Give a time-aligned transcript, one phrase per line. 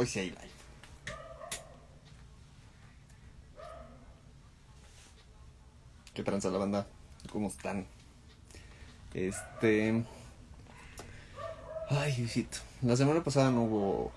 [0.00, 0.38] Hoy sí hay live.
[6.14, 6.86] ¿Qué tranza la banda?
[7.32, 7.84] ¿Cómo están?
[9.12, 10.04] Este.
[11.88, 12.58] Ay, Diosito.
[12.82, 14.12] La semana pasada no hubo.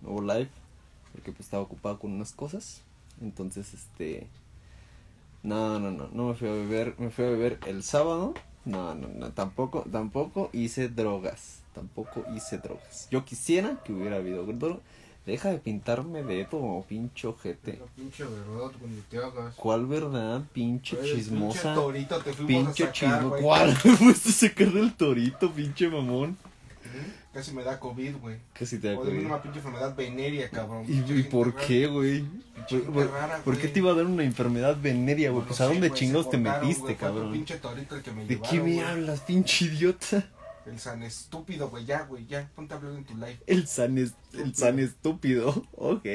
[0.00, 0.48] No hubo live.
[1.12, 2.80] Porque pues estaba ocupado con unas cosas.
[3.20, 4.28] Entonces, este.
[5.42, 6.08] No, no, no.
[6.08, 6.94] No me fui a beber.
[6.98, 8.32] Me fui a beber el sábado.
[8.64, 9.32] No, no, no.
[9.32, 11.62] Tampoco, tampoco hice drogas.
[11.74, 13.08] Tampoco hice drogas.
[13.10, 14.82] Yo quisiera que hubiera habido drogas.
[15.24, 17.72] Deja de pintarme de todo, pinche ojete.
[17.72, 19.54] Pero pinche verdad, cuando te hagas.
[19.54, 21.62] ¿Cuál verdad, pinche Oye, chismosa?
[21.62, 23.36] Pinche torito te fuimos Pinche a sacar, chismo.
[23.36, 23.68] ¿Cuál?
[23.84, 26.36] Me fuiste a sacar del torito, pinche mamón.
[27.32, 28.36] Casi me da COVID, güey.
[28.52, 29.26] Casi te da O de COVID.
[29.26, 30.84] una pinche enfermedad venérea, cabrón.
[30.88, 32.24] ¿Y, y por qué, güey?
[32.68, 35.42] ¿Por, rara, qué te iba a dar una enfermedad venérea, güey?
[35.42, 37.32] No Pues a dónde güey, chingados se te metiste, otro cabrón.
[37.32, 38.80] pinche torito el que me ¿De qué llevaron, me güey.
[38.86, 40.28] hablas, pinche idiota?
[40.66, 41.84] El san estúpido, güey.
[41.84, 42.48] Ya, güey, ya.
[42.54, 43.38] Ponte a hablar en tu live.
[43.46, 44.12] El san, el
[44.54, 45.66] san estúpido.
[45.72, 46.06] Ok.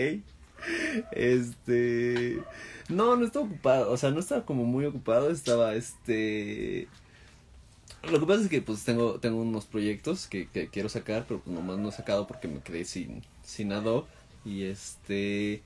[1.11, 2.39] Este.
[2.89, 3.91] No, no estaba ocupado.
[3.91, 5.29] O sea, no estaba como muy ocupado.
[5.29, 6.87] Estaba este.
[8.11, 11.41] Lo que pasa es que pues tengo, tengo unos proyectos que, que quiero sacar, pero
[11.41, 14.07] pues nomás no he sacado porque me quedé sin, sin Adobe.
[14.45, 15.61] Y este.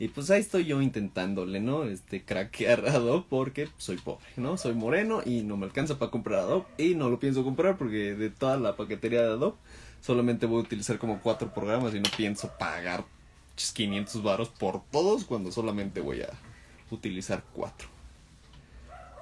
[0.00, 1.84] Y pues ahí estoy yo intentándole, ¿no?
[1.84, 4.56] Este, craquear Adobe porque soy pobre, ¿no?
[4.58, 6.64] Soy moreno y no me alcanza para comprar Adobe.
[6.78, 9.56] Y no lo pienso comprar porque de toda la paquetería de Adobe
[10.00, 13.04] solamente voy a utilizar como cuatro programas y no pienso pagar
[13.56, 16.30] 500 varos por todos cuando solamente voy a
[16.90, 17.93] utilizar cuatro.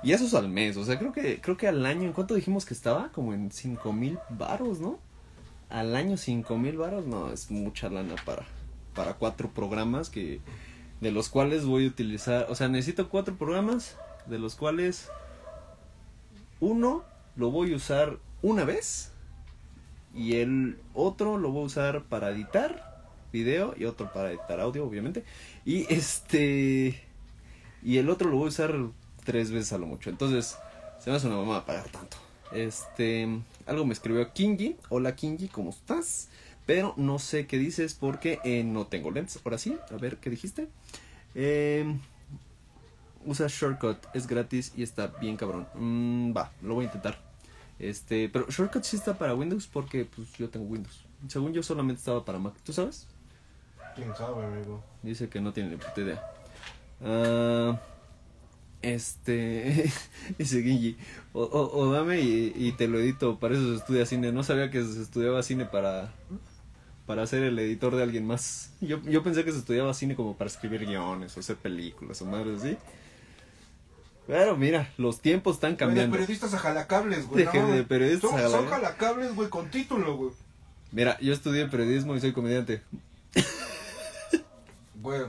[0.03, 2.35] Y eso es al mes, o sea, creo que creo que al año, ¿en cuánto
[2.35, 3.11] dijimos que estaba?
[3.13, 4.99] Como en 5 mil varos, ¿no?
[5.71, 8.45] Al año 5 mil varos, no, es mucha lana para,
[8.95, 10.41] para cuatro programas que
[11.01, 15.09] de los cuales voy a utilizar, o sea, necesito cuatro programas de los cuales
[16.61, 17.05] uno
[17.37, 19.13] lo voy a usar una vez
[20.15, 22.93] y el otro lo voy a usar para editar
[23.33, 25.25] video y otro para editar audio, obviamente.
[25.65, 27.03] Y este.
[27.83, 28.75] Y el otro lo voy a usar
[29.25, 30.11] tres veces a lo mucho.
[30.11, 30.57] Entonces,
[30.99, 32.17] se me hace una mamá pagar tanto.
[32.53, 33.29] Este.
[33.67, 34.77] Algo me escribió Kingy.
[34.89, 36.29] Hola Kingy, ¿cómo estás?
[36.67, 39.41] Pero no sé qué dices porque eh, no tengo lentes.
[39.45, 40.69] Ahora sí, a ver qué dijiste.
[41.35, 41.99] Eh,
[43.25, 45.67] usa Shortcut, es gratis y está bien cabrón.
[45.75, 47.19] Mm, va, lo voy a intentar.
[47.79, 51.05] Este, pero Shortcut sí está para Windows porque pues yo tengo Windows.
[51.29, 52.55] Según yo solamente estaba para Mac.
[52.65, 53.09] ¿Tú sabes?
[53.95, 54.83] ¿Quién sabe, amigo?
[55.03, 56.23] Dice que no tiene ni puta idea.
[57.05, 57.81] Ah,
[58.83, 59.91] este.
[60.39, 60.97] dice Gingy.
[61.33, 63.39] O, o, o dame y, y te lo edito.
[63.39, 64.33] Para eso se estudia cine.
[64.33, 66.13] No sabía que se estudiaba cine para.
[67.07, 68.71] Para ser el editor de alguien más.
[68.81, 72.27] Yo, yo pensé que se estudiaba cine como para escribir guiones o hacer películas o
[72.27, 72.77] madres así.
[74.29, 76.13] Pero mira, los tiempos están Güey, de cambiando.
[76.17, 77.45] periodistas a jalacables, güey.
[77.53, 77.85] No, de güey.
[77.85, 79.35] periodistas son, a son jalacables.
[79.35, 80.31] güey, con título, güey.
[80.93, 82.83] Mira, yo estudié periodismo y soy comediante.
[84.95, 85.23] Güey.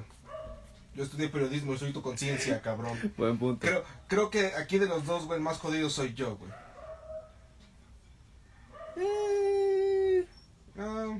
[0.96, 2.98] Yo estudié periodismo y soy tu conciencia, cabrón.
[3.18, 3.66] Buen punto.
[3.66, 6.52] Creo, creo que aquí de los dos, güey, el más jodido soy yo, güey.
[8.98, 10.26] Eh,
[10.78, 11.18] Ah,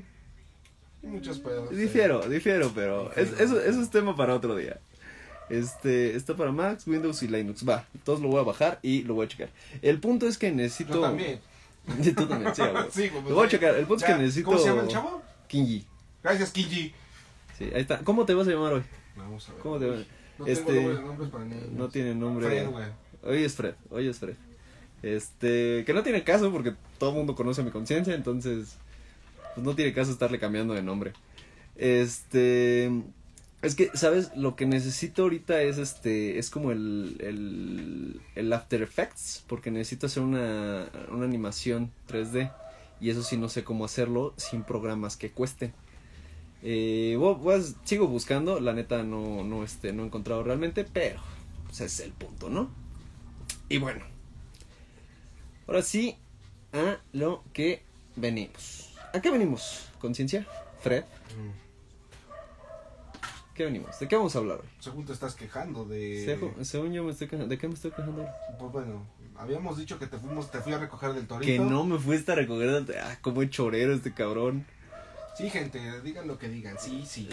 [1.02, 1.70] muchos pedos.
[1.70, 4.80] Difiero, difiero, pero es- eso, eso es tema para otro día.
[5.48, 7.68] Este, está para Mac, Windows y Linux.
[7.68, 9.50] Va, entonces lo voy a bajar y lo voy a checar.
[9.82, 10.94] El punto es que necesito.
[10.94, 11.40] Yo también.
[12.16, 12.62] Tú también, sí,
[13.10, 13.74] güey, Lo voy a checar.
[13.76, 14.46] El punto es que necesito.
[14.46, 15.22] ¿Cómo se llama el chavo?
[15.48, 15.86] Kinji.
[16.22, 16.94] Gracias, Kiji.
[17.58, 17.98] Sí, ahí está.
[17.98, 18.82] ¿Cómo te vas a llamar hoy?
[19.16, 19.62] Vamos a ver.
[19.62, 20.00] ¿Cómo te vas?
[20.38, 21.70] No Este, tengo nombres, nombres para niños.
[21.70, 22.46] No tiene nombre.
[22.46, 22.86] Fred, güey.
[23.22, 24.34] Hoy es Fred, hoy es Fred.
[25.02, 28.76] Este, que no tiene caso porque todo el mundo conoce mi conciencia, entonces
[29.54, 31.12] pues no tiene caso estarle cambiando de nombre.
[31.76, 32.86] Este,
[33.62, 34.30] es que, ¿sabes?
[34.36, 40.06] Lo que necesito ahorita es este, es como el, el, el After Effects, porque necesito
[40.06, 42.52] hacer una, una animación 3D
[43.00, 45.72] y eso sí no sé cómo hacerlo sin programas que cuesten.
[46.66, 47.18] Eh,
[47.84, 51.20] sigo buscando, la neta no, no, este, no he encontrado realmente, pero
[51.64, 52.70] pues ese es el punto, ¿no?
[53.68, 54.02] Y bueno,
[55.66, 56.16] ahora sí,
[56.72, 57.82] a lo que
[58.16, 58.94] venimos.
[59.12, 59.90] ¿A qué venimos?
[60.00, 60.46] ¿Conciencia?
[60.80, 61.04] ¿Fred?
[61.04, 61.64] Mm.
[63.54, 63.98] ¿Qué venimos?
[64.00, 64.68] ¿De qué vamos a hablar hoy?
[64.80, 66.38] Según te estás quejando de...
[66.62, 68.28] Según yo me estoy quejando, ¿de qué me estoy quejando hoy?
[68.58, 69.06] Pues bueno,
[69.36, 71.46] habíamos dicho que te fuimos, te fui a recoger del torito.
[71.46, 74.66] Que no me fuiste a recoger, ah, como chorero este cabrón.
[75.36, 76.76] Sí, gente, digan lo que digan.
[76.78, 77.28] Sí, sí.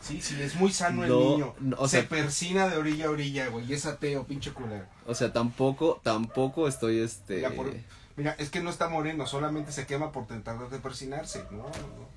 [0.00, 1.54] Sí, sí, es muy sano el No, niño.
[1.60, 3.66] no, o Se sea- persina de orilla a orilla, güey.
[3.70, 4.86] Y es ateo, pinche culero.
[5.06, 7.36] O sea, tampoco, tampoco estoy este...
[7.36, 7.74] Mira, por-
[8.16, 11.44] Mira, es que no está moreno, solamente se quema por tratar de persinarse.
[11.50, 12.08] No, no, no.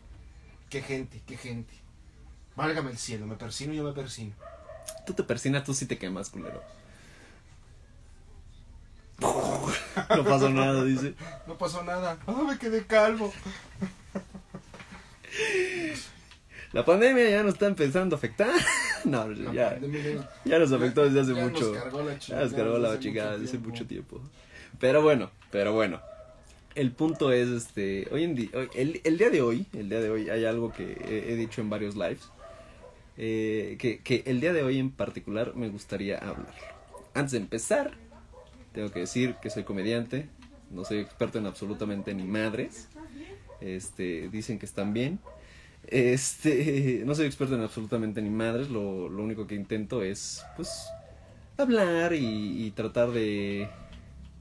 [0.69, 1.73] Qué gente, qué gente.
[2.55, 4.33] Válgame el cielo, me persino, yo me persino.
[5.05, 6.61] Tú te persinas, tú sí te quemas, culero.
[9.19, 9.27] No
[10.03, 11.15] pasó, No pasó nada, dice.
[11.47, 12.17] no pasó nada.
[12.27, 13.31] Ah, me quedé calvo.
[16.71, 18.49] La pandemia ya nos está empezando a afectar.
[19.05, 19.79] No, La ya,
[20.45, 21.73] ya nos afectó desde hace ya mucho.
[21.73, 24.21] Nos cargó la Ya nos cargó la chingada desde hace mucho tiempo.
[24.79, 25.99] Pero bueno, pero bueno.
[26.73, 30.09] El punto es, este, hoy en día, el, el día de hoy, el día de
[30.09, 32.29] hoy hay algo que he, he dicho en varios lives,
[33.17, 36.53] eh, que, que el día de hoy en particular me gustaría hablar.
[37.13, 37.91] Antes de empezar,
[38.71, 40.29] tengo que decir que soy comediante,
[40.71, 42.87] no soy experto en absolutamente ni madres,
[43.63, 45.19] este, dicen que están bien,
[45.87, 50.69] este, no soy experto en absolutamente ni madres, lo, único que intento es, pues,
[51.57, 53.67] hablar y, tratar de,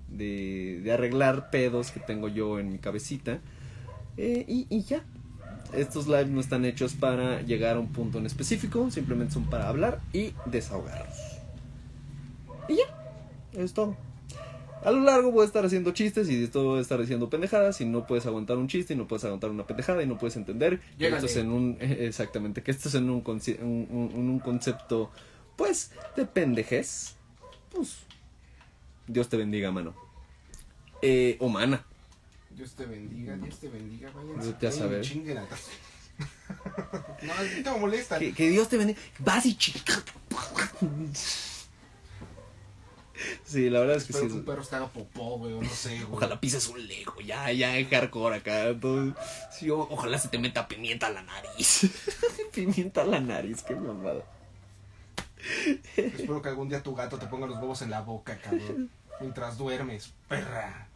[0.09, 3.41] de, arreglar pedos que tengo yo en mi cabecita.
[4.17, 5.05] eh, y, y ya.
[5.73, 9.69] Estos lives no están hechos para llegar a un punto en específico, simplemente son para
[9.69, 11.17] hablar y desahogarnos.
[12.69, 13.97] Y ya, es todo.
[14.85, 17.31] A lo largo voy a estar haciendo chistes y de todo voy a estar diciendo
[17.31, 20.19] pendejadas y no puedes aguantar un chiste y no puedes aguantar una pendejada y no
[20.19, 23.87] puedes entender que esto es en un exactamente que esto es en un, conci- un,
[23.91, 25.11] un- un concepto
[25.57, 27.15] pues de pendejez
[27.71, 27.97] pues
[29.07, 29.95] Dios te bendiga mano
[31.01, 31.85] eh, o mana
[32.51, 34.11] Dios te bendiga, Dios te bendiga.
[34.11, 34.39] A vayan
[34.73, 35.01] y saber.
[35.01, 35.03] a-
[37.23, 38.19] no, a me molesta.
[38.19, 40.03] que, que Dios te bendiga vas y chica
[43.45, 45.63] sí la verdad es que Espero sí que un perro te haga popó, güey, o
[45.63, 46.17] no sé, güey.
[46.17, 48.75] Ojalá pises un lego, ya, ya en hardcore acá.
[48.81, 49.15] Todo.
[49.51, 51.91] Sí, o- ojalá se te meta pimienta a la nariz.
[52.55, 54.23] pimienta a la nariz, qué mamada.
[55.97, 58.89] Espero que algún día tu gato te ponga los huevos en la boca, cabrón.
[59.21, 60.87] Mientras duermes, perra.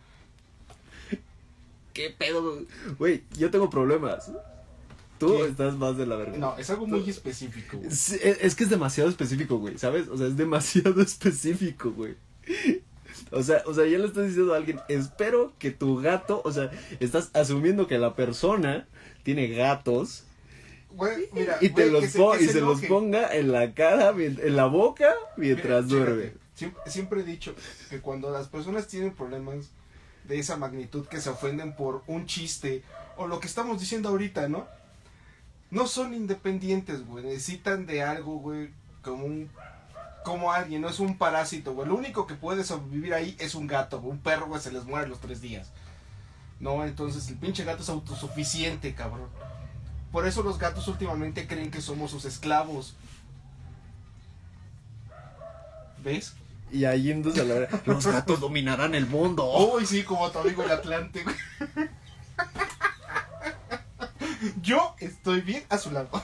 [1.92, 2.62] ¿Qué pedo?
[2.98, 4.30] Güey, yo tengo problemas.
[5.18, 5.46] Tú ¿Qué?
[5.48, 6.36] estás más de la verga.
[6.38, 7.88] No, es algo muy específico, güey.
[7.88, 10.08] Es, es que es demasiado específico, güey, ¿sabes?
[10.08, 12.14] O sea, es demasiado específico, güey.
[13.30, 16.52] O sea, o sea, ya le estás diciendo a alguien, espero que tu gato, o
[16.52, 16.70] sea,
[17.00, 18.86] estás asumiendo que la persona
[19.22, 20.24] tiene gatos
[20.90, 23.74] Güey, mira, y te güey, los que se- que y se los ponga en la
[23.74, 26.32] cara, en la boca, mientras duerme.
[26.54, 27.54] Siempre, siempre he dicho
[27.90, 29.70] que cuando las personas tienen problemas
[30.24, 32.82] de esa magnitud que se ofenden por un chiste
[33.18, 34.66] o lo que estamos diciendo ahorita, ¿no?
[35.70, 37.24] No son independientes, güey.
[37.24, 38.70] Necesitan de algo, güey,
[39.02, 39.50] como un
[40.26, 41.88] como alguien, no es un parásito, güey.
[41.88, 44.10] Lo único que puede sobrevivir ahí es un gato, güey.
[44.10, 45.70] Un perro, güey, se les muere los tres días.
[46.58, 49.28] No, entonces el pinche gato es autosuficiente, cabrón.
[50.10, 52.96] Por eso los gatos últimamente creen que somos sus esclavos.
[56.02, 56.34] ¿Ves?
[56.72, 59.48] Y ahí entonces a la hora, los gatos dominarán el mundo.
[59.74, 61.36] Uy, sí, como tu amigo el Atlante, güey.
[64.62, 66.08] Yo estoy bien a su lado.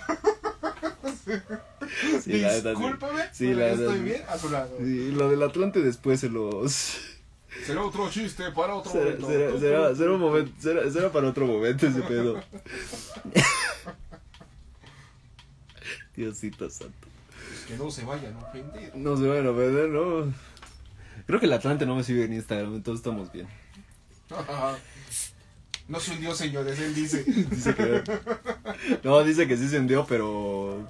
[2.24, 2.32] Sí.
[2.32, 4.76] Discúlpame, Sí, pero la yo estoy bien a su lado.
[4.78, 6.72] Sí, lo del Atlante después se los...
[7.66, 9.28] Será otro chiste para otro Será, momento.
[9.28, 12.42] será- será- será un momento, será, será para otro momento ese pedo.
[16.16, 17.08] Diosito santo.
[17.69, 18.96] Que no se vayan a ofender.
[18.96, 20.32] No se van a perder, ¿no?
[21.26, 23.46] Creo que el Atlante no me sigue en Instagram, entonces estamos bien.
[25.93, 27.23] No se hundió, señores, él dice.
[27.50, 28.03] Dice que...
[29.05, 30.89] No, dice que sí se hundió, pero...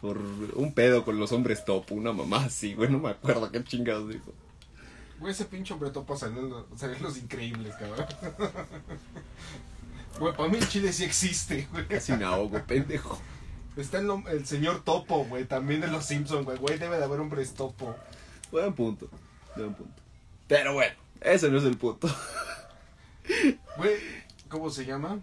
[0.00, 0.16] Por
[0.54, 4.08] un pedo con los hombres top, una mamá así, güey, no me acuerdo qué chingados
[4.08, 4.32] dijo.
[5.18, 8.06] Güey, ese pinche hombre topa salió salió los increíbles, cabrón.
[10.18, 11.86] Güey, para mí el chile sí existe, güey.
[11.86, 13.20] Casi me ahogo, pendejo.
[13.76, 16.56] Está el, el señor Topo, güey, también de los Simpsons, güey.
[16.56, 17.94] Güey, debe de haber hombres Topo.
[18.50, 19.10] Buen punto,
[19.54, 20.02] buen punto.
[20.48, 22.08] Pero bueno, ese no es el punto.
[23.76, 23.94] Güey,
[24.48, 25.20] ¿cómo se llama?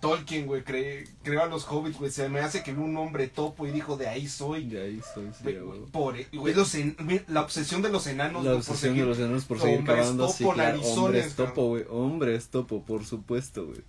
[0.00, 2.10] Tolkien, güey, cre- creó a los hobbits, güey.
[2.10, 4.66] Se me hace que vio un hombre topo y dijo, de ahí soy.
[4.66, 5.86] De ahí soy, sí, Güey, a huevo.
[5.92, 9.44] por, güey, los en- güey, la obsesión de los enanos, La obsesión de los enanos
[9.44, 13.66] por seguir hombres cavando, topo, sí, claro, narizones, hombres topo, güey, hombres topo, por supuesto,
[13.66, 13.80] güey.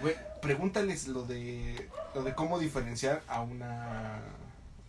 [0.00, 4.20] Güey, pregúntales lo de lo de cómo diferenciar a una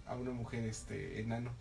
[0.08, 1.52] a una mujer este enano.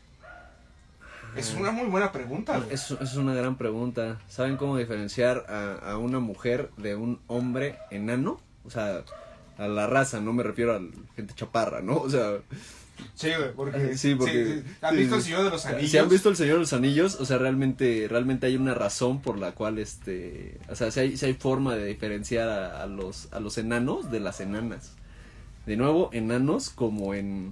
[1.37, 2.73] Es una muy buena pregunta, güey.
[2.75, 4.21] Es, es una gran pregunta.
[4.29, 8.41] ¿Saben cómo diferenciar a, a una mujer de un hombre enano?
[8.65, 9.03] O sea,
[9.57, 10.81] a la raza, no me refiero a
[11.17, 11.97] gente chaparra, ¿no?
[11.99, 12.39] O sea,
[13.15, 15.19] Sí, güey, porque Sí, porque- ¿Han sí, visto sí.
[15.21, 15.91] el Señor de los Anillos?
[15.93, 19.21] si han visto El Señor de los Anillos, o sea, realmente, realmente hay una razón
[19.23, 22.87] por la cual, este, o sea, si hay, sí hay forma de diferenciar a, a
[22.87, 24.95] los, a los enanos de las enanas.
[25.65, 27.51] De nuevo, enanos como en,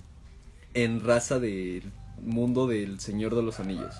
[0.74, 1.92] en raza del
[2.22, 3.94] mundo del Señor de los Anillos.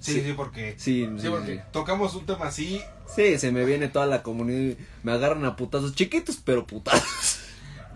[0.00, 2.82] Sí, sí, porque Sí, Sí, sí, porque tocamos un tema así.
[3.06, 7.40] Sí, se me viene toda la comunidad, me agarran a putazos, chiquitos pero putazos.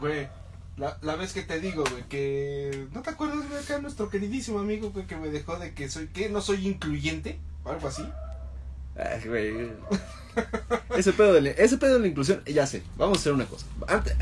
[0.01, 0.29] Güey,
[0.77, 2.87] la, la vez que te digo, güey, que...
[2.93, 6.07] ¿No te acuerdas, güey, acá nuestro queridísimo amigo, güey, que me dejó de que soy...
[6.09, 6.29] ¿Qué?
[6.29, 7.41] ¿No soy incluyente?
[7.65, 8.05] O algo así.
[8.97, 9.71] Ay, güey.
[10.97, 13.47] ese pedo de la, ese pedo de la inclusión, ya sé, vamos a hacer una
[13.47, 13.67] cosa.
[13.87, 14.15] Antes,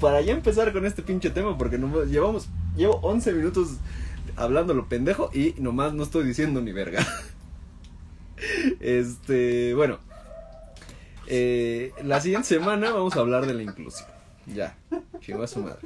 [0.00, 3.68] para ya empezar con este pinche tema, porque no, llevamos, llevo 11 minutos
[4.36, 7.06] hablando lo pendejo y nomás no estoy diciendo ni verga.
[8.80, 9.98] Este, bueno.
[11.26, 14.08] Eh, la siguiente semana vamos a hablar de la inclusión.
[14.46, 14.76] Ya,
[15.20, 15.78] chingó a su madre.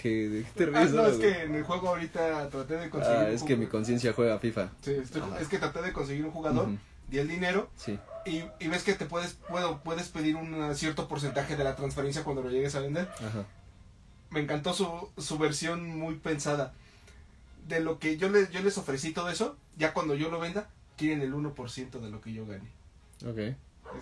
[0.00, 3.18] Que, te ah, no, es que en el juego ahorita traté de conseguir.
[3.18, 4.70] Ah, es que mi conciencia juega FIFA.
[4.82, 4.92] Sí,
[5.40, 6.68] es que traté de conseguir un jugador,
[7.08, 7.70] di el dinero.
[7.76, 7.98] Sí.
[8.24, 12.22] Y, y, ves que te puedes, puedo, puedes pedir un cierto porcentaje de la transferencia
[12.22, 13.08] cuando lo llegues a vender.
[13.16, 13.46] Ajá.
[14.30, 16.72] Me encantó su, su versión muy pensada.
[17.68, 20.68] De lo que yo les, yo les ofrecí todo eso, ya cuando yo lo venda,
[20.96, 22.70] quieren el 1% de lo que yo gane.
[23.26, 23.56] Ok.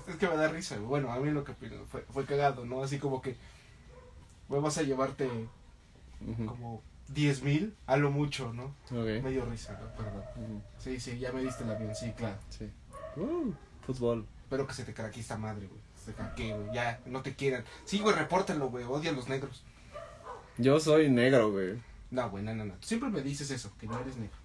[0.09, 2.83] Es, que me da risa, Bueno, a mí lo que fue, fue cagado, ¿no?
[2.83, 3.37] Así como que,
[4.49, 5.29] vas a llevarte
[6.47, 8.75] como 10 mil, a lo mucho, ¿no?
[8.87, 9.21] Okay.
[9.23, 10.62] Medio risa, Perdón.
[10.79, 12.38] Sí, sí, ya me diste el avión, sí, claro.
[12.49, 12.71] Sí.
[13.17, 13.52] Uh,
[13.85, 14.26] fútbol.
[14.43, 15.81] Espero que se te craque esta madre, güey.
[16.05, 16.75] Se craque, güey.
[16.75, 17.64] Ya, no te quieran.
[17.85, 18.85] Sí, güey, repórtenlo, güey.
[18.85, 19.64] Odian los negros.
[20.59, 21.79] Yo soy negro, güey.
[22.11, 22.75] No, güey, no, no, no.
[22.81, 24.37] siempre me dices eso, que no eres negro.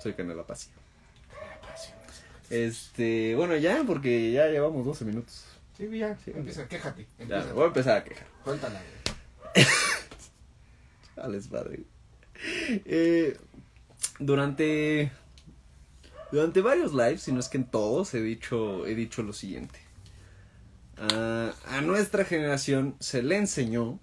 [0.00, 0.74] Soy Canela Pasión.
[2.48, 5.44] Este, bueno, ya, porque ya llevamos 12 minutos.
[5.76, 7.06] Sí, ya, sí, empieza, quéjate.
[7.28, 8.26] Ya, voy a empezar a quejar.
[8.44, 8.80] Cuéntala,
[11.14, 11.40] güey.
[11.50, 11.84] padre.
[12.84, 13.38] Eh,
[14.18, 15.12] durante
[16.32, 19.80] durante varios lives, si no es que en todos, he dicho, he dicho lo siguiente.
[20.96, 23.98] a nuestra generación se le enseñó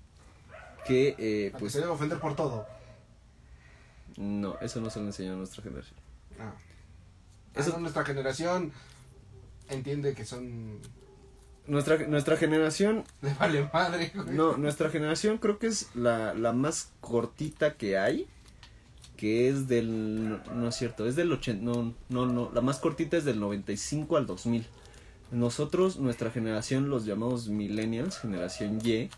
[0.87, 1.73] que, eh, pues...
[1.73, 2.65] se debe ofender por todo.
[4.17, 5.99] No, eso no se le enseñó a nuestra generación.
[6.39, 6.53] Ah.
[7.53, 8.71] Eso nuestra generación
[9.69, 10.79] entiende que son
[11.67, 13.03] nuestra, nuestra generación.
[13.21, 18.27] Le vale madre, No, nuestra generación creo que es la, la más cortita que hay.
[19.17, 20.39] Que es del.
[20.53, 21.63] No, es cierto, es del 80.
[21.63, 22.51] No, no, no.
[22.53, 24.65] La más cortita es del 95 al 2000.
[25.31, 29.09] Nosotros, nuestra generación, los llamamos Millennials, generación Y.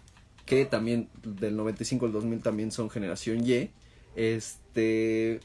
[0.49, 3.69] Que también del 95 al 2000 también son generación Y.
[4.15, 5.39] Este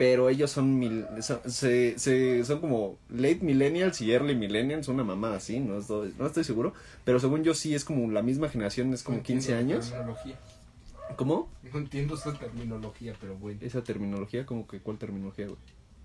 [0.00, 5.04] pero ellos son, mil, son, se, se, son como late millennials y early millennials, una
[5.04, 6.72] mamá así, no estoy, no estoy seguro,
[7.04, 9.90] pero según yo sí es como la misma generación, es como 15 años.
[9.90, 10.40] Terminología.
[11.16, 11.50] ¿Cómo?
[11.70, 13.60] No entiendo esa terminología, pero bueno.
[13.60, 14.46] ¿Esa terminología?
[14.46, 15.58] ¿Cómo que cuál terminología, güey?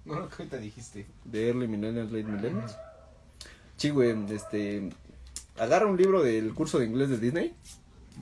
[0.04, 1.06] No, lo que te dijiste.
[1.24, 2.76] ¿De early millennials, late millennials?
[3.78, 4.90] Sí, güey, este...
[5.58, 7.56] Agarra un libro del curso de inglés de Disney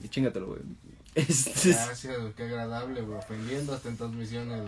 [0.02, 0.60] y chingatelo, güey.
[1.14, 1.70] Este...
[1.70, 4.62] Gracias, qué agradable, güey, ofendiendo hasta en transmisiones.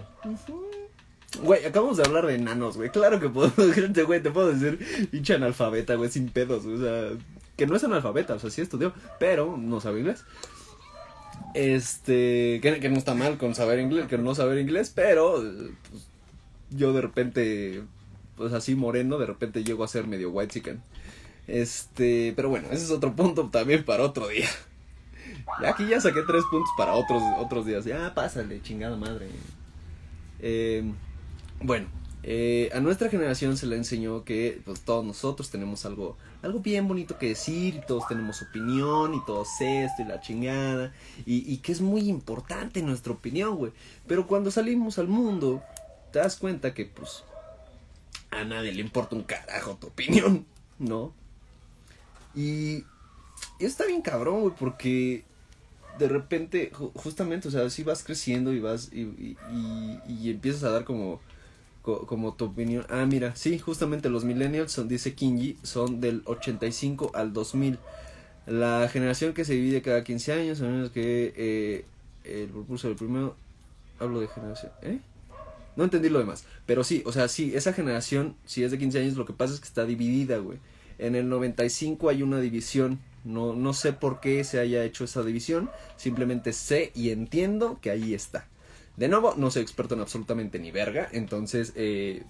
[1.42, 2.90] Güey, acabamos de hablar de enanos, güey.
[2.90, 3.50] Claro que puedo,
[4.06, 6.64] güey, te puedo decir pinche analfabeta, güey, sin pedos.
[6.64, 7.18] O sea,
[7.56, 10.24] que no es analfabeta, o sea, sí estudió, pero no sabe inglés.
[11.54, 15.42] Este, que, no está mal con saber inglés, que no saber inglés, pero
[15.90, 16.06] pues,
[16.70, 17.82] yo de repente,
[18.36, 20.82] pues así moreno, de repente llego a ser medio white chicken.
[21.46, 24.48] Este, pero bueno, ese es otro punto también para otro día.
[25.66, 27.84] Aquí ya saqué tres puntos para otros, otros días.
[27.84, 29.28] Ya, pásale, chingada madre.
[30.40, 30.84] Eh,
[31.60, 31.86] bueno,
[32.22, 36.88] eh, a nuestra generación se le enseñó que pues, todos nosotros tenemos algo, algo bien
[36.88, 40.92] bonito que decir y todos tenemos opinión y todos esto y la chingada
[41.24, 43.72] y, y que es muy importante nuestra opinión, güey.
[44.06, 45.62] Pero cuando salimos al mundo
[46.12, 47.22] te das cuenta que pues
[48.30, 50.46] a nadie le importa un carajo tu opinión,
[50.78, 51.14] ¿no?
[52.34, 52.84] Y,
[53.58, 55.24] y está bien cabrón, güey, porque
[55.98, 60.70] de repente, justamente, o sea, si vas creciendo y vas y, y, y empiezas a
[60.70, 61.20] dar como
[61.86, 62.84] como tu opinión.
[62.88, 67.78] Ah, mira, sí, justamente los millennials son, dice Kinji, son del 85 al 2000.
[68.46, 71.84] La generación que se divide cada 15 años, a menos que eh,
[72.24, 73.36] el propulso del primero,
[73.98, 74.98] hablo de generación, ¿eh?
[75.76, 79.00] No entendí lo demás, pero sí, o sea, sí, esa generación, si es de 15
[79.00, 80.58] años, lo que pasa es que está dividida, güey.
[80.98, 85.22] En el 95 hay una división, no, no sé por qué se haya hecho esa
[85.22, 88.46] división, simplemente sé y entiendo que ahí está.
[88.96, 92.24] De nuevo, no soy experto en absolutamente ni verga, entonces eh.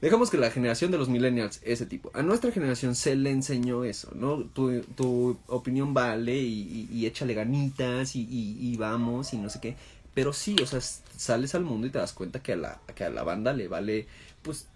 [0.00, 2.10] Dejamos que la generación de los millennials, ese tipo.
[2.12, 4.40] A nuestra generación se le enseñó eso, ¿no?
[4.40, 9.76] Tu, tu opinión vale y, y, échale ganitas y, y, vamos y no sé qué.
[10.12, 13.04] Pero sí, o sea, sales al mundo y te das cuenta que a la, que
[13.04, 14.06] a la banda le vale,
[14.42, 14.68] pues,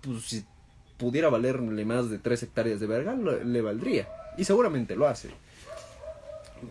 [0.00, 0.44] pues
[1.02, 4.08] pudiera valerle más de tres hectáreas de verga, le valdría.
[4.38, 5.30] Y seguramente lo hace.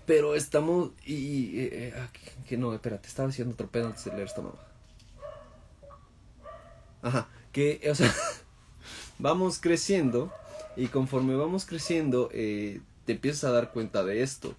[0.06, 0.92] Pero estamos.
[1.06, 1.60] Y.
[1.60, 2.08] Eh, eh, ah,
[2.48, 4.56] que, no, espérate, estaba diciendo otro pedo antes de leer esta mamá.
[7.02, 8.14] Ajá, que, o sea,
[9.20, 10.32] vamos creciendo.
[10.78, 14.56] Y conforme vamos creciendo, eh, te empiezas a dar cuenta de esto.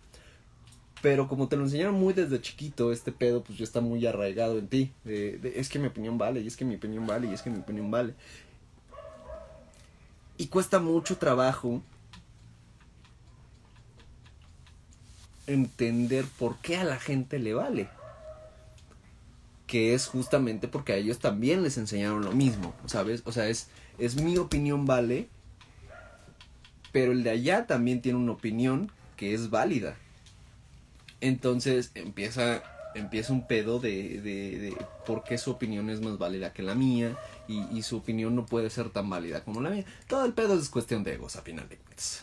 [1.00, 4.58] Pero como te lo enseñaron muy desde chiquito, este pedo pues ya está muy arraigado
[4.58, 4.92] en ti.
[5.06, 7.58] es que mi opinión vale, y es que mi opinión vale, y es que mi
[7.58, 8.14] opinión vale.
[10.42, 11.82] Y cuesta mucho trabajo
[15.46, 17.88] entender por qué a la gente le vale.
[19.68, 23.22] Que es justamente porque a ellos también les enseñaron lo mismo, ¿sabes?
[23.25, 23.68] O sea, es,
[23.99, 25.28] es mi opinión vale,
[26.90, 29.94] pero el de allá también tiene una opinión que es válida.
[31.20, 36.52] Entonces empieza, empieza un pedo de, de, de por qué su opinión es más válida
[36.52, 37.16] que la mía
[37.49, 39.84] y, y, su opinión no puede ser tan válida como la mía.
[40.06, 42.22] Todo el pedo es cuestión de egos, a final de cuentas.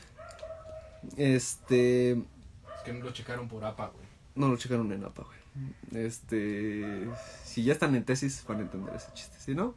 [1.18, 2.12] Este...
[2.12, 4.06] Es que no lo checaron por APA, güey.
[4.36, 6.06] No lo checaron en APA, güey.
[6.06, 7.08] Este...
[7.44, 9.38] Si ya están en tesis, van a entender ese chiste.
[9.40, 9.76] Si no,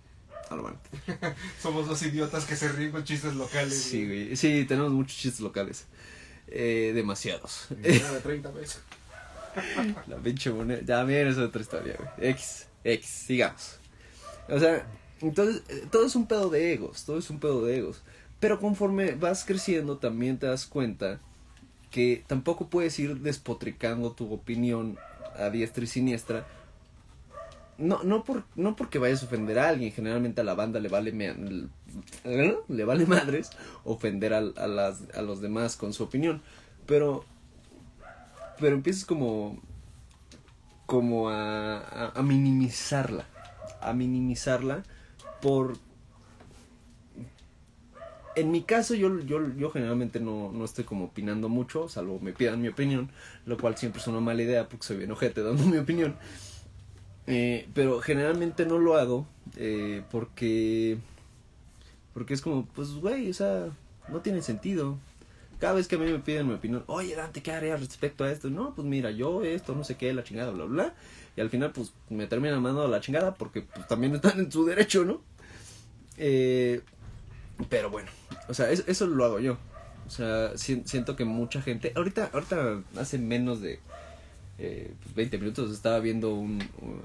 [0.51, 1.37] no lo van a entender.
[1.61, 3.75] Somos dos idiotas que se ríen con chistes locales.
[3.75, 4.37] Sí, güey.
[4.37, 5.87] Sí, tenemos muchos chistes locales.
[6.49, 7.67] Eh, demasiados.
[7.71, 8.83] de 30 pesos.
[10.07, 10.81] La pinche moneda.
[10.85, 12.31] Ya, miren, es otra historia, güey.
[12.31, 13.79] X, X, sigamos.
[14.49, 14.87] O sea,
[15.21, 18.03] entonces, todo es un pedo de egos, todo es un pedo de egos.
[18.41, 21.21] Pero conforme vas creciendo, también te das cuenta
[21.91, 24.99] que tampoco puedes ir despotricando tu opinión
[25.39, 26.47] a diestra y siniestra.
[27.79, 30.89] No, no, por, no porque vayas a ofender a alguien, generalmente a la banda le
[30.89, 31.35] vale, me,
[32.69, 33.51] le vale madres
[33.85, 36.43] ofender a, a, las, a los demás con su opinión.
[36.87, 37.25] Pero
[38.61, 39.61] pero empiezas como
[40.87, 43.25] como a, a, a, minimizarla
[43.81, 44.83] a minimizarla
[45.41, 45.79] por
[48.35, 52.33] en mi caso yo, yo, yo generalmente no, no estoy como opinando mucho salvo me
[52.33, 53.11] pidan mi opinión
[53.47, 56.17] lo cual siempre es una mala idea porque soy bien ojete dando mi opinión.
[57.29, 60.99] Eh, pero generalmente no lo hago eh, porque
[62.13, 63.69] porque es como pues güey o sea
[64.09, 64.99] no tiene sentido
[65.63, 68.33] cada vez que a mí me piden mi opinión, oye Dante, ¿qué harías respecto a
[68.33, 68.51] esto?
[68.51, 70.95] No, pues mira, yo esto, no sé qué, la chingada, bla, bla.
[71.37, 74.67] Y al final, pues me terminan mandando la chingada porque pues, también están en su
[74.67, 75.23] derecho, ¿no?
[76.17, 76.81] Eh,
[77.69, 78.11] pero bueno,
[78.49, 79.57] o sea, eso, lo hago yo.
[80.05, 83.79] O sea, si, siento que mucha gente, ahorita, ahorita hace menos de
[84.59, 86.61] eh, pues 20 minutos estaba viendo un,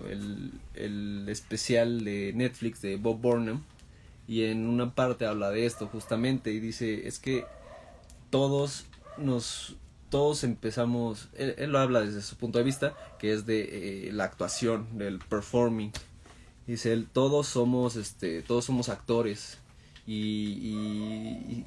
[0.10, 3.62] el, el especial de Netflix de Bob Burnham
[4.28, 7.46] y en una parte habla de esto justamente y dice, es que
[8.30, 8.86] todos
[9.18, 9.76] nos
[10.10, 14.12] todos empezamos él, él, lo habla desde su punto de vista que es de eh,
[14.14, 15.92] la actuación del performing.
[16.66, 19.60] Dice él todos somos este todos somos actores
[20.06, 20.14] y,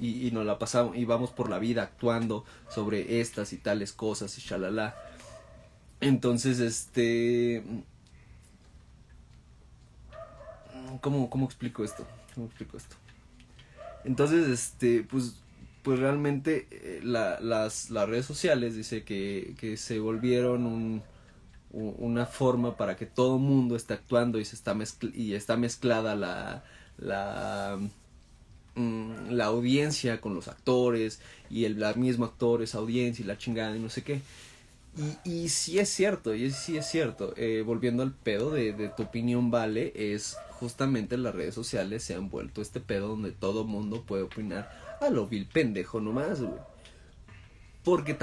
[0.00, 3.92] y, y, nos la pasamos y vamos por la vida actuando sobre estas y tales
[3.92, 4.96] cosas y shalala
[6.00, 7.62] entonces este
[11.02, 12.96] cómo cómo explico esto cómo explico esto
[14.04, 15.34] entonces este pues
[15.82, 21.02] pues realmente eh, la, las, las redes sociales dice que, que se volvieron un,
[21.72, 24.76] una forma para que todo mundo esté actuando y se está
[25.14, 26.64] y está mezclada la
[26.98, 27.78] la
[28.74, 33.76] mm, la audiencia con los actores y el mismo actor es audiencia y la chingada
[33.76, 34.20] y no sé qué.
[35.24, 37.32] Y, y sí es cierto y sí es cierto.
[37.36, 42.14] Eh, volviendo al pedo de, de tu opinión vale es justamente las redes sociales se
[42.14, 46.60] han vuelto este pedo donde todo mundo puede opinar a lo vil pendejo nomás, güey.
[47.82, 48.16] Porque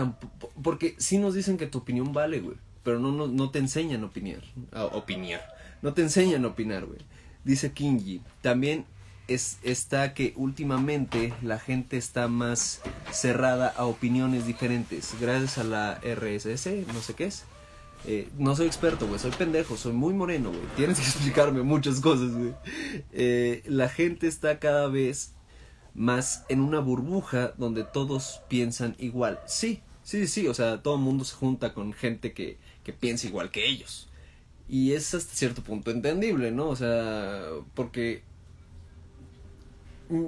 [0.62, 2.58] porque sí nos dicen que tu opinión vale, güey.
[2.84, 4.42] Pero no, no, no te enseñan a opinar.
[4.72, 5.42] A opinar.
[5.82, 7.00] No te enseñan a opinar, güey.
[7.44, 8.22] Dice Kingi.
[8.42, 8.86] También
[9.28, 15.16] es, está que últimamente la gente está más cerrada a opiniones diferentes.
[15.20, 17.46] Gracias a la RSS, no sé qué es.
[18.06, 20.62] Eh, no soy experto, güey, soy pendejo, soy muy moreno, güey.
[20.76, 22.54] Tienes que explicarme muchas cosas, güey.
[23.12, 25.34] Eh, la gente está cada vez
[25.98, 29.40] más en una burbuja donde todos piensan igual.
[29.48, 33.28] Sí, sí, sí, o sea, todo el mundo se junta con gente que, que piensa
[33.28, 34.08] igual que ellos.
[34.70, 36.70] Y es hasta cierto punto entendible, ¿no?
[36.70, 38.22] O sea, porque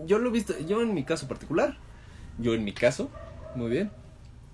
[0.05, 1.77] yo lo he visto, yo en mi caso particular,
[2.39, 3.11] yo en mi caso,
[3.55, 3.91] muy bien,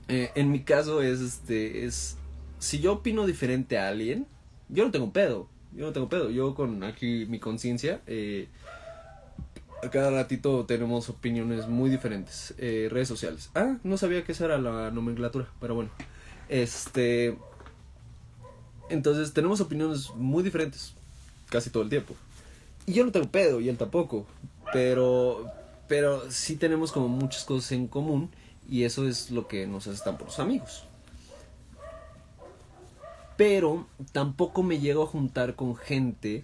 [0.10, 2.18] eh, en mi caso es, este, es,
[2.60, 4.28] si yo opino diferente a alguien,
[4.68, 8.50] yo no tengo pedo, yo no tengo pedo, yo con aquí mi conciencia, eh,
[9.90, 12.54] cada ratito tenemos opiniones muy diferentes.
[12.58, 13.50] Eh, redes sociales.
[13.56, 15.90] Ah, no sabía que esa era la nomenclatura, pero bueno.
[16.50, 17.38] Este.
[18.90, 20.94] Entonces tenemos opiniones muy diferentes
[21.50, 22.14] casi todo el tiempo.
[22.86, 24.26] Y yo no tengo pedo y él tampoco.
[24.74, 25.52] Pero.
[25.88, 28.30] Pero sí tenemos como muchas cosas en común.
[28.68, 30.86] Y eso es lo que nos hace tan los amigos.
[33.38, 36.44] Pero tampoco me llego a juntar con gente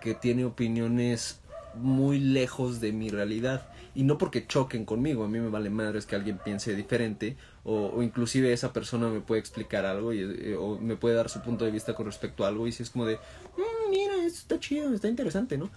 [0.00, 1.40] que tiene opiniones
[1.76, 3.68] muy lejos de mi realidad.
[3.94, 7.92] Y no porque choquen conmigo a mí me vale madres que alguien piense diferente o,
[7.94, 11.40] o inclusive esa persona me puede explicar algo y, eh, o me puede dar su
[11.42, 13.16] punto de vista con respecto a algo y si es como de
[13.56, 15.70] mmm, mira esto está chido está interesante no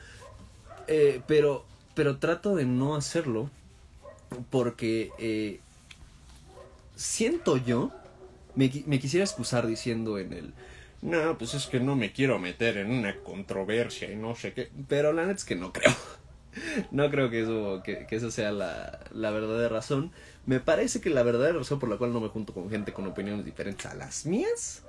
[0.88, 3.52] eh, pero pero trato de no hacerlo
[4.50, 5.60] Porque eh,
[6.96, 7.92] siento yo,
[8.56, 10.54] me, me quisiera excusar diciendo en el,
[11.08, 14.70] no, pues es que no me quiero meter en una controversia y no sé qué,
[14.90, 15.96] pero la neta es que no creo.
[16.92, 20.12] no creo que eso, que, que eso sea la, la verdadera razón.
[20.46, 23.08] Me parece que la verdadera razón por la cual no me junto con gente con
[23.08, 24.84] opiniones diferentes a las mías,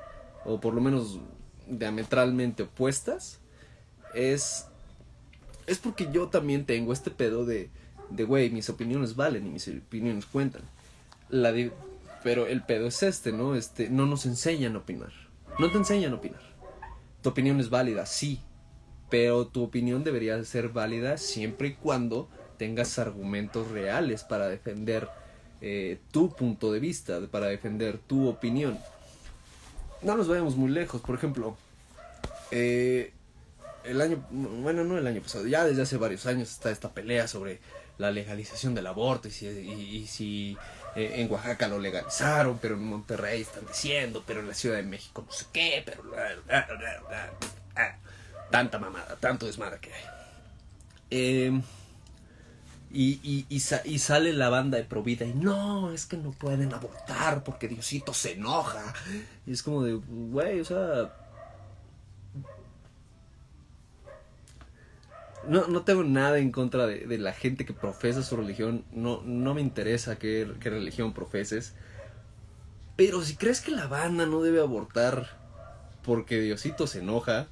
[0.44, 1.20] o por lo menos
[1.68, 3.38] diametralmente opuestas,
[4.12, 4.66] es,
[5.68, 7.70] es porque yo también tengo este pedo de,
[8.10, 10.62] de, güey, mis opiniones valen y mis opiniones cuentan.
[11.28, 11.54] La
[12.24, 13.54] pero el pedo es este, ¿no?
[13.54, 15.27] Este, no nos enseñan a opinar.
[15.58, 16.40] No te enseñan a opinar.
[17.22, 18.40] Tu opinión es válida, sí,
[19.10, 25.08] pero tu opinión debería ser válida siempre y cuando tengas argumentos reales para defender
[25.60, 28.78] eh, tu punto de vista, para defender tu opinión.
[30.02, 31.56] No nos vayamos muy lejos, por ejemplo,
[32.50, 33.12] eh,
[33.84, 37.26] el año, bueno, no el año pasado, ya desde hace varios años está esta pelea
[37.26, 37.60] sobre
[37.96, 40.56] la legalización del aborto y si, y, si
[40.96, 44.82] eh, en Oaxaca lo legalizaron, pero en Monterrey están diciendo, pero en la Ciudad de
[44.82, 46.02] México no sé qué, pero
[48.50, 50.02] tanta mamada, tanto desmadre que hay.
[51.10, 51.62] Eh,
[52.90, 56.72] y, y, y, y, sale la banda de Provida y no, es que no pueden
[56.72, 58.94] abortar porque Diosito se enoja.
[59.46, 61.14] Y es como de, güey, o sea...
[65.48, 68.84] No, no tengo nada en contra de, de, la gente que profesa su religión.
[68.92, 71.74] No, no me interesa qué, qué religión profeses.
[72.96, 75.38] Pero si crees que la banda no debe abortar
[76.02, 77.48] porque Diosito se enoja,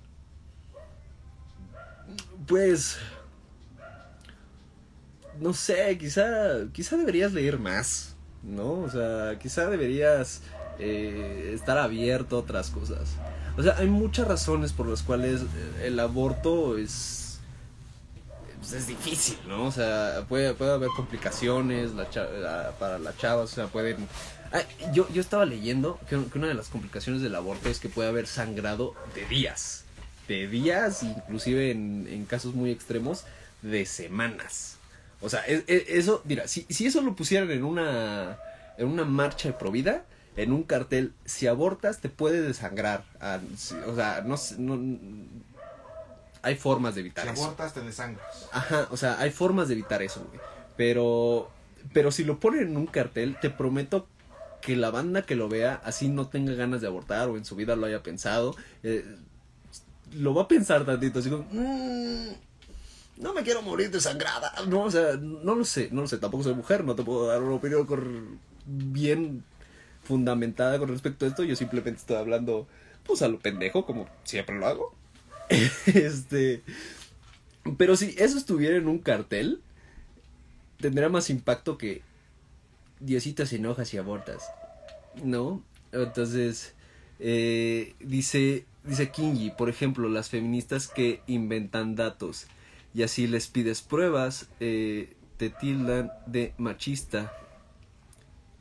[2.47, 2.99] pues
[5.41, 8.81] no sé, quizá, quizá deberías leer más, ¿no?
[8.81, 10.43] O sea, quizá deberías
[10.79, 13.17] eh, estar abierto a otras cosas.
[13.57, 17.26] O sea, hay muchas razones por las cuales eh, el aborto es
[18.69, 19.67] pues, es difícil, ¿no?
[19.67, 21.93] O sea, puede, puede haber complicaciones
[22.79, 24.09] para la chava, o sea, pueden...
[24.93, 28.27] yo, yo estaba leyendo que, una de las complicaciones del aborto es que puede haber
[28.27, 29.85] sangrado de días.
[30.27, 33.25] De días, inclusive en, en casos muy extremos,
[33.63, 34.77] de semanas.
[35.21, 38.39] O sea, eso, mira, si, si eso lo pusieran en una,
[38.77, 40.05] en una marcha de provida,
[40.37, 43.05] en un cartel, si abortas te puede desangrar.
[43.21, 43.39] Ah,
[43.87, 45.27] o sea, no, no,
[46.47, 47.35] hay formas de evitar eso.
[47.35, 48.49] Si abortas te desangras.
[48.53, 50.41] Ajá, o sea, hay formas de evitar eso, güey.
[50.77, 51.51] Pero,
[51.93, 54.07] pero si lo ponen en un cartel, te prometo
[54.63, 57.57] que la banda que lo vea así no tenga ganas de abortar o en su
[57.57, 58.55] vida lo haya pensado.
[58.85, 59.05] Eh,
[60.13, 62.29] lo va a pensar tantito, así como, mm,
[63.17, 64.53] no me quiero morir desangrada.
[64.69, 66.19] No, o sea, no lo sé, no lo sé.
[66.19, 69.43] Tampoco soy mujer, no te puedo dar una opinión bien
[70.05, 71.43] fundamentada con respecto a esto.
[71.43, 72.69] Yo simplemente estoy hablando,
[73.05, 74.96] pues a lo pendejo, como siempre lo hago.
[75.87, 76.63] este.
[77.79, 79.61] Pero si eso estuviera en un cartel,
[80.79, 82.03] tendría más impacto que
[83.01, 84.43] Diosito se enoja si abortas.
[85.23, 85.63] ¿No?
[85.93, 86.75] Entonces,
[87.19, 92.47] eh, dice, dice Kingi, por ejemplo, las feministas que inventan datos
[92.95, 97.33] y así les pides pruebas, eh, te tildan de machista.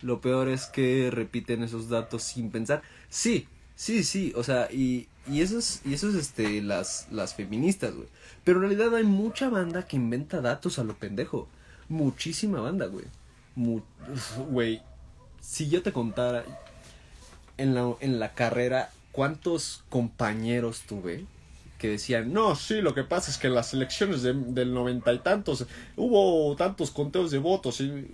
[0.02, 2.82] Lo peor es que repiten esos datos sin pensar.
[3.10, 7.34] Sí, sí, sí, o sea, y, y eso es, y eso es este, las, las
[7.34, 8.08] feministas, güey.
[8.44, 11.48] Pero en realidad hay mucha banda que inventa datos a lo pendejo.
[11.90, 13.06] Muchísima banda, güey.
[14.50, 14.82] Güey,
[15.40, 16.44] si yo te contara
[17.58, 21.26] en la, en la carrera cuántos compañeros tuve
[21.78, 25.20] que decían, no, sí, lo que pasa es que en las elecciones del noventa y
[25.20, 28.08] tantos hubo tantos conteos de votos y...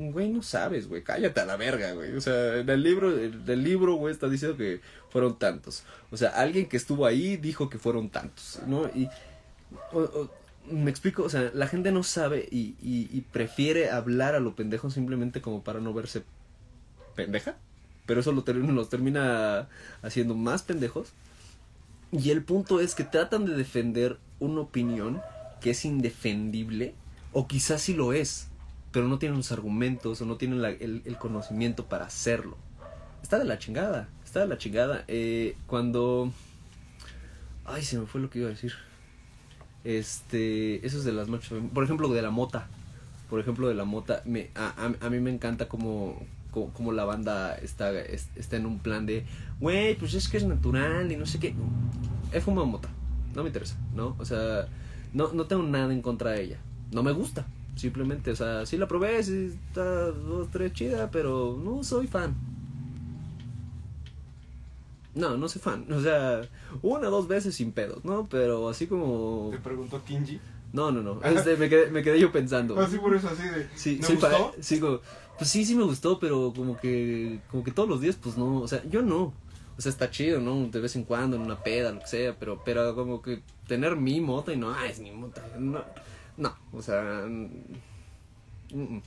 [0.00, 2.14] Güey, no sabes, güey, cállate a la verga, güey.
[2.14, 4.80] O sea, en el libro, del libro, güey, está diciendo que
[5.10, 5.82] fueron tantos.
[6.12, 8.86] O sea, alguien que estuvo ahí dijo que fueron tantos, ¿no?
[8.94, 9.08] Y...
[10.70, 14.90] me explico, o sea, la gente no sabe y, y prefiere hablar a lo pendejo
[14.90, 16.22] simplemente como para no verse
[17.16, 17.56] pendeja.
[18.06, 19.68] Pero eso lo los termina
[20.02, 21.12] haciendo más pendejos
[22.10, 25.20] y el punto es que tratan de defender una opinión
[25.60, 26.94] que es indefendible,
[27.32, 28.48] o quizás sí lo es,
[28.92, 32.56] pero no tienen los argumentos o no tienen el, conocimiento para hacerlo.
[33.22, 35.04] Está de la chingada, está de la chingada.
[35.08, 36.32] Eh, cuando...
[37.64, 38.72] Ay, se me fue lo que iba a decir.
[39.84, 42.68] Este, eso es de las marchas, por ejemplo, de la mota.
[43.28, 46.18] Por ejemplo, de la mota, me, a, a mí me encanta como
[46.50, 49.24] como, la banda está, está en un plan de,
[49.60, 51.54] güey, pues es que es natural y no sé qué.
[52.32, 52.88] He fumado mota,
[53.34, 54.16] no me interesa, ¿no?
[54.18, 54.66] O sea,
[55.12, 56.58] no, no tengo nada en contra de ella.
[56.90, 57.46] No me gusta,
[57.78, 62.34] simplemente, o sea, sí la probé, sí está dos, tres chida, pero no soy fan.
[65.14, 65.90] No, no soy fan.
[65.92, 66.42] O sea,
[66.82, 68.28] una o dos veces sin pedos, ¿no?
[68.28, 69.48] Pero así como.
[69.50, 70.40] Te preguntó Kinji.
[70.72, 71.20] No, no, no.
[71.24, 72.78] Este, me, quedé, me quedé yo pensando.
[72.78, 73.68] Así por eso, así de.
[73.74, 74.54] Sí, ¿Me soy gustó?
[74.60, 75.00] sigo,
[75.36, 78.60] pues sí, sí me gustó, pero como que, como que todos los días, pues no,
[78.60, 79.32] o sea, yo no.
[79.76, 80.66] O sea, está chido, ¿no?
[80.66, 83.94] De vez en cuando, en una peda, lo que sea, pero, pero como que tener
[83.94, 85.44] mi mota y no, ah, es mi mota.
[85.56, 85.84] No,
[86.38, 87.48] no, o sea, mm,
[88.72, 89.02] mm.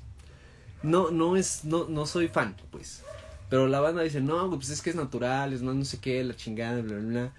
[0.83, 3.03] no, no es, no, no soy fan, pues.
[3.49, 6.23] Pero la banda dice, no, pues es que es natural, es más no sé qué,
[6.23, 7.33] la chingada, bla, bla, bla.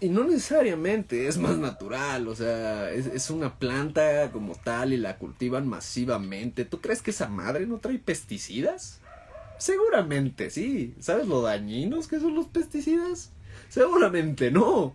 [0.00, 4.96] Y no necesariamente es más natural, o sea, es, es una planta como tal y
[4.96, 6.64] la cultivan masivamente.
[6.64, 9.00] ¿Tú crees que esa madre no trae pesticidas?
[9.58, 10.94] Seguramente sí.
[11.00, 13.30] ¿Sabes lo dañinos que son los pesticidas?
[13.68, 14.94] Seguramente no.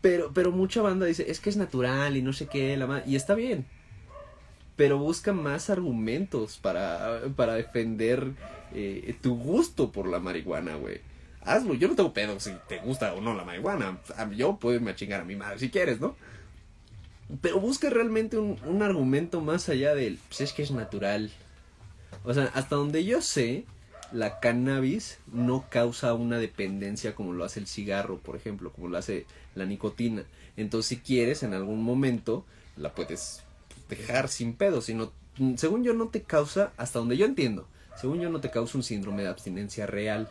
[0.00, 3.02] Pero, pero mucha banda dice, es que es natural y no sé qué, la ma-".
[3.06, 3.66] y está bien.
[4.76, 8.32] Pero busca más argumentos para, para defender
[8.72, 11.00] eh, tu gusto por la marihuana, güey.
[11.42, 13.98] Hazlo, yo no tengo pedo si te gusta o no la marihuana.
[14.36, 16.14] Yo puedo irme a chingar a mi madre si quieres, ¿no?
[17.40, 21.30] Pero busca realmente un, un argumento más allá del, pues es que es natural.
[22.24, 23.64] O sea, hasta donde yo sé,
[24.12, 28.98] la cannabis no causa una dependencia como lo hace el cigarro, por ejemplo, como lo
[28.98, 30.24] hace la nicotina.
[30.56, 32.44] Entonces, si quieres, en algún momento
[32.76, 33.42] la puedes
[33.88, 34.80] dejar sin pedo.
[34.80, 35.12] Sino,
[35.56, 38.84] según yo, no te causa, hasta donde yo entiendo, según yo, no te causa un
[38.84, 40.28] síndrome de abstinencia real.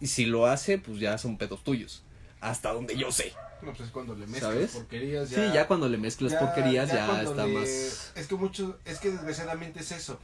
[0.00, 2.02] Y si lo hace, pues ya son pedos tuyos.
[2.40, 3.32] Hasta donde yo sé.
[3.62, 4.70] No, pues es cuando le mezclas ¿Sabes?
[4.72, 5.28] porquerías.
[5.28, 7.68] sí, ya cuando le mezclas porquerías ya, está le- más...
[8.16, 10.18] Es que mucho, es que desgraciadamente es eso.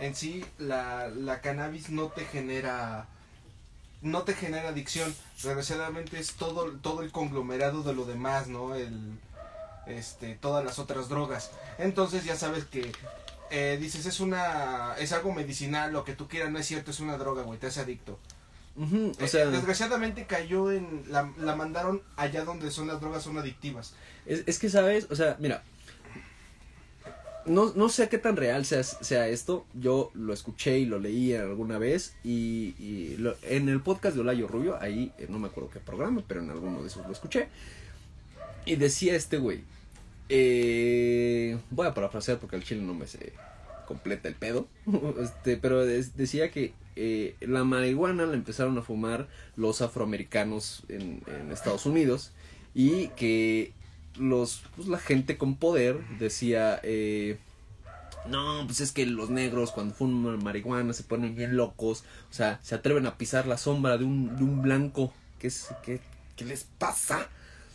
[0.00, 3.08] En sí, la, la cannabis no te genera,
[4.00, 5.14] no te genera adicción.
[5.42, 8.74] Desgraciadamente es todo, todo el conglomerado de lo demás, ¿no?
[8.76, 9.18] El,
[9.86, 11.50] este, todas las otras drogas.
[11.78, 12.92] Entonces ya sabes que
[13.50, 17.00] eh, dices es una, es algo medicinal, lo que tú quieras, no es cierto, es
[17.00, 18.18] una droga, güey, te hace adicto.
[18.76, 23.38] Ujú, o sea, desgraciadamente cayó en, la, la mandaron allá donde son las drogas son
[23.38, 23.94] adictivas.
[24.26, 25.06] Es, es que, ¿sabes?
[25.10, 25.62] O sea, mira.
[27.46, 29.66] No, no sé qué tan real sea, sea esto.
[29.74, 32.16] Yo lo escuché y lo leí alguna vez.
[32.24, 35.78] Y, y lo- en el podcast de Olayo Rubio, ahí eh, no me acuerdo qué
[35.78, 37.48] programa, pero en alguno de esos lo escuché.
[38.64, 39.62] Y decía este güey.
[40.30, 43.34] eh, voy a parafrasear porque al chile no me se
[43.86, 44.68] completa el pedo.
[45.20, 51.52] este, pero decía que eh, la marihuana la empezaron a fumar los afroamericanos en, en
[51.52, 52.32] Estados Unidos.
[52.74, 53.72] Y que
[54.18, 57.38] los pues, la gente con poder decía eh,
[58.28, 62.60] no pues es que los negros cuando fuman marihuana se ponen bien locos o sea
[62.62, 66.00] se atreven a pisar la sombra de un, de un blanco ¿qué es qué,
[66.36, 67.28] qué les pasa?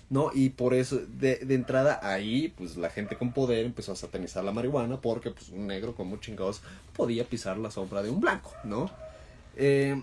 [0.10, 0.32] ¿No?
[0.34, 4.44] Y por eso, de, de entrada, ahí, pues la gente con poder empezó a satanizar
[4.44, 6.62] la marihuana porque, pues, un negro como chingados
[6.96, 8.90] podía pisar la sombra de un blanco, ¿no?
[9.56, 10.02] Eh,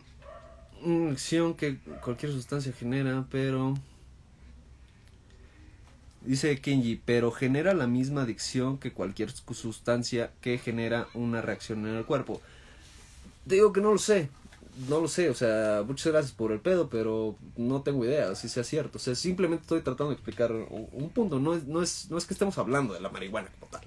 [0.82, 3.74] una acción que cualquier sustancia genera, pero...
[6.22, 11.86] Dice Kenji, pero genera la misma adicción que cualquier su- sustancia que genera una reacción
[11.86, 12.40] en el cuerpo.
[13.44, 14.28] Digo que no lo sé,
[14.88, 18.48] no lo sé, o sea, muchas gracias por el pedo, pero no tengo idea si
[18.48, 18.98] sea cierto.
[18.98, 22.18] O sea, simplemente estoy tratando de explicar un, un punto, no es, no, es, no
[22.18, 23.82] es que estemos hablando de la marihuana como tal.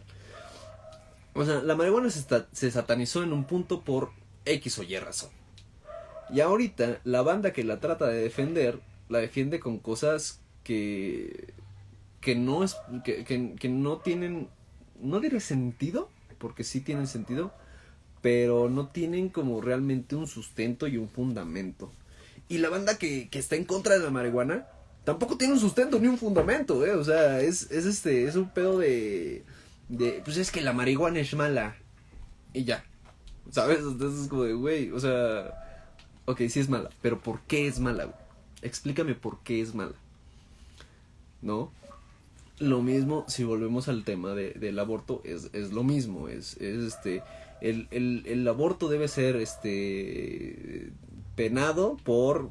[1.34, 4.12] O sea, la marihuana se, se satanizó en un punto por
[4.45, 5.30] X o Y razón.
[6.32, 11.54] Y ahorita la banda que la trata de defender, la defiende con cosas que
[12.21, 14.49] que no es que, que, que no tienen
[14.99, 17.54] no diré sentido porque sí tienen sentido
[18.21, 21.91] pero no tienen como realmente un sustento y un fundamento.
[22.47, 24.67] Y la banda que, que está en contra de la marihuana
[25.03, 26.93] tampoco tiene un sustento ni un fundamento eh.
[26.93, 29.43] O sea es, es este es un pedo de
[29.88, 31.75] de pues es que la marihuana es mala.
[32.53, 32.84] Y ya.
[33.51, 35.53] Sabes entonces es como de güey o sea
[36.25, 38.17] ok sí es mala pero por qué es mala güey?
[38.62, 39.95] explícame por qué es mala.
[41.41, 41.71] No
[42.60, 46.93] lo mismo, si volvemos al tema de, del aborto, es, es lo mismo, es, es
[46.93, 47.23] este,
[47.62, 50.91] el, el, el aborto debe ser este
[51.36, 52.50] penado por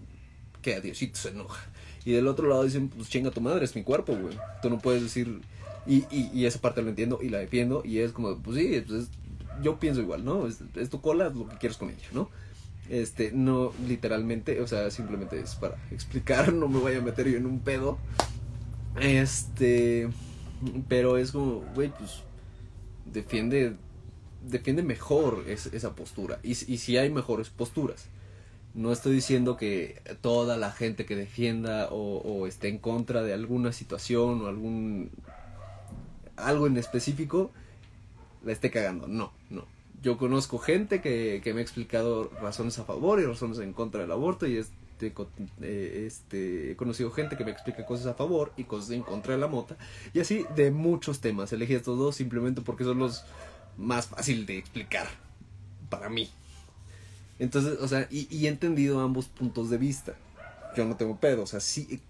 [0.63, 1.65] que a Diosito se enoja.
[2.05, 4.37] Y del otro lado dicen, pues chinga tu madre, es mi cuerpo, güey.
[4.63, 5.41] Tú no puedes decir,
[5.87, 8.83] y, y, y esa parte lo entiendo y la defiendo, y es como, pues sí,
[8.87, 9.11] pues es-
[9.63, 10.47] yo pienso igual, ¿no?
[10.47, 12.31] Es, es tu cola, lo que quieres con ella, ¿no?
[12.89, 17.37] Este, no literalmente, o sea, simplemente es para explicar, no me vaya a meter yo
[17.37, 17.99] en un pedo.
[19.01, 20.09] Este,
[20.89, 22.23] pero es como, güey, pues
[23.13, 23.75] defiende,
[24.43, 26.39] defiende mejor es- esa postura.
[26.43, 28.07] Y, si hay mejores posturas.
[28.75, 33.73] No estoy diciendo que toda la gente que defienda o, esté en contra de alguna
[33.73, 35.11] situación o algún
[36.37, 37.51] algo en específico
[38.45, 39.09] la esté cagando.
[39.09, 39.65] No, no.
[40.03, 44.13] Yo conozco gente que, me ha explicado razones a favor y razones en contra del
[44.13, 45.29] aborto y es te co-
[45.63, 49.33] eh, este, he conocido gente que me explica cosas a favor y cosas en contra
[49.33, 49.77] de la mota.
[50.13, 51.53] Y así de muchos temas.
[51.53, 53.25] Elegí estos dos simplemente porque son los
[53.79, 55.09] más fácil de explicar
[55.89, 56.29] para mí.
[57.39, 60.15] Entonces, o sea, y, y he entendido ambos puntos de vista.
[60.77, 62.01] Yo no tengo pedo, o sea, sí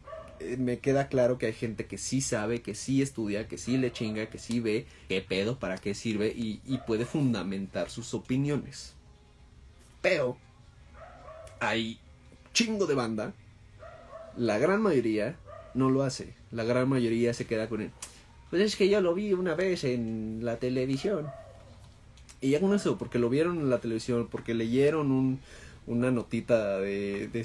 [0.41, 3.77] eh, me queda claro que hay gente que sí sabe, que sí estudia, que sí
[3.77, 8.15] le chinga, que sí ve qué pedo, para qué sirve y, y puede fundamentar sus
[8.15, 8.95] opiniones.
[10.03, 10.37] Pero
[11.61, 11.99] hay
[12.53, 13.33] chingo de banda,
[14.37, 15.37] la gran mayoría
[15.75, 16.35] no lo hace.
[16.51, 17.91] La gran mayoría se queda con él.
[18.51, 21.27] Pues es que yo lo vi una vez en la televisión.
[22.41, 25.41] Y ya con eso, porque lo vieron en la televisión, porque leyeron un,
[25.87, 27.45] una notita de, de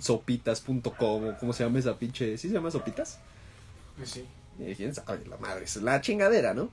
[0.00, 2.36] sopitas.com o cómo se llama esa pinche...
[2.38, 3.18] ¿Sí se llama sopitas?
[3.96, 4.24] Pues sí.
[4.60, 5.24] Eh, ¿Quién sabe?
[5.26, 6.70] La madre, es la chingadera, ¿no?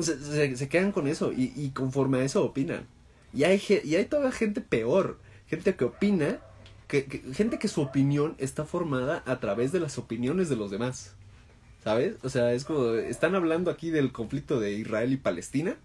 [0.00, 2.86] Se, se- se quedan con eso y, y conforme a eso opinan.
[3.32, 6.38] Y hay, y hay toda gente peor, gente que opina,
[6.88, 10.70] que, que- gente que su opinión está formada a través de las opiniones de los
[10.70, 11.14] demás.
[11.82, 12.14] ¿Sabes?
[12.22, 15.76] O sea, es como, están hablando aquí del conflicto de Israel y Palestina.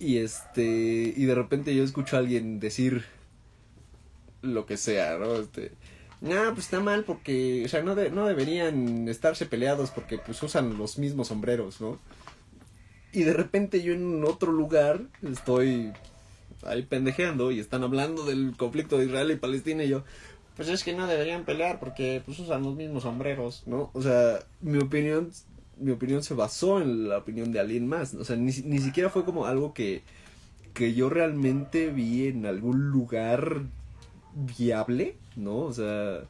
[0.00, 3.04] Y este, y de repente yo escucho a alguien decir
[4.42, 5.34] lo que sea, ¿no?
[5.36, 5.72] Este,
[6.22, 10.42] no, pues está mal porque, o sea, no, de- no deberían estarse peleados porque pues
[10.42, 11.98] usan los mismos sombreros, ¿no?
[13.12, 15.92] Y de repente yo en otro lugar estoy
[16.62, 20.04] ahí pendejeando y están hablando del conflicto de Israel y Palestina y yo,
[20.56, 23.90] pues es que no deberían pelear porque pues usan los mismos sombreros, ¿no?
[23.92, 25.30] O sea, mi opinión,
[25.80, 29.10] mi opinión se basó en la opinión de alguien más, o sea, ni, ni siquiera
[29.10, 30.02] fue como algo que,
[30.74, 33.62] que yo realmente vi en algún lugar
[34.58, 35.58] viable, ¿no?
[35.58, 36.20] O sea,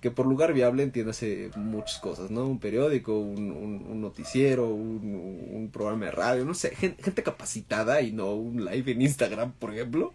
[0.00, 2.46] que por lugar viable entiéndase muchas cosas, ¿no?
[2.46, 7.22] Un periódico, un, un- un noticiero, un, un programa de radio, no sé, gen- gente,
[7.22, 10.12] capacitada y no un live en Instagram, por ejemplo.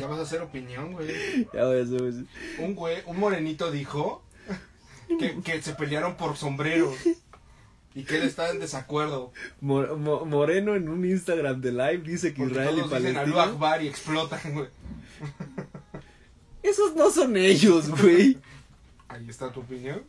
[0.00, 1.08] Ya vas a hacer opinión, güey.
[1.54, 2.02] Ya voy a hacer.
[2.58, 4.22] Un güey, un morenito dijo
[5.18, 6.94] que, que se pelearon por sombreros.
[7.94, 9.32] Y que él estaba en desacuerdo.
[9.60, 13.42] Mo- Mo- Moreno en un Instagram de live dice que Porque Israel y dicen Palestina.
[13.42, 14.68] Akbar y explotan, güey.
[16.62, 18.38] Esos no son ellos, güey.
[19.08, 20.02] Ahí está tu opinión.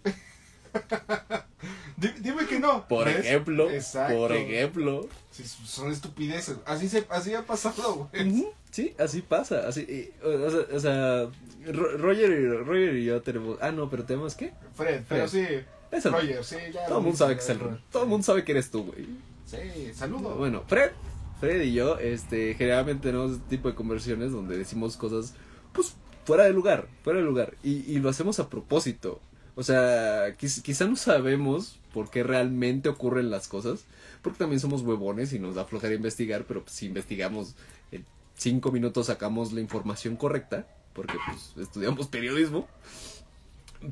[1.98, 2.88] Di- Dime que no.
[2.88, 3.18] Por ¿ves?
[3.20, 4.16] ejemplo, Exacto.
[4.16, 5.08] por ejemplo.
[5.32, 6.58] Sí, son estupideces.
[6.66, 8.48] Así, se, así ha pasado, güey.
[8.72, 11.28] Sí, así pasa, así, y, o, sea, o sea,
[11.74, 14.54] Ro- Roger, y, Roger y yo tenemos, ah no, pero tenemos qué?
[14.76, 15.44] Fred, pero sí.
[15.92, 16.86] Es el- Roger, sí, ya.
[16.86, 17.60] todo el mundo sabe que es el,
[17.92, 19.08] todo el mundo sabe que eres tú, güey.
[19.46, 20.36] Sí, saludo.
[20.36, 20.92] Bueno, Fred,
[21.40, 25.34] Fred y yo, este, generalmente tenemos este tipo de conversaciones donde decimos cosas,
[25.74, 29.20] pues, fuera de lugar, fuera de lugar, y, y lo hacemos a propósito.
[29.60, 33.84] O sea, quiz- quizá no sabemos por qué realmente ocurren las cosas,
[34.22, 37.56] porque también somos huevones y nos da flojera investigar, pero pues, si investigamos
[37.92, 38.06] en
[38.38, 42.70] cinco minutos sacamos la información correcta, porque pues estudiamos periodismo,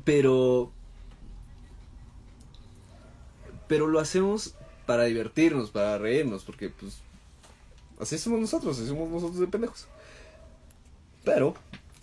[0.06, 0.72] pero
[3.66, 4.54] pero lo hacemos
[4.86, 6.96] para divertirnos, para reírnos, porque pues
[8.00, 9.86] así somos nosotros, así somos nosotros de pendejos.
[11.26, 11.54] Pero,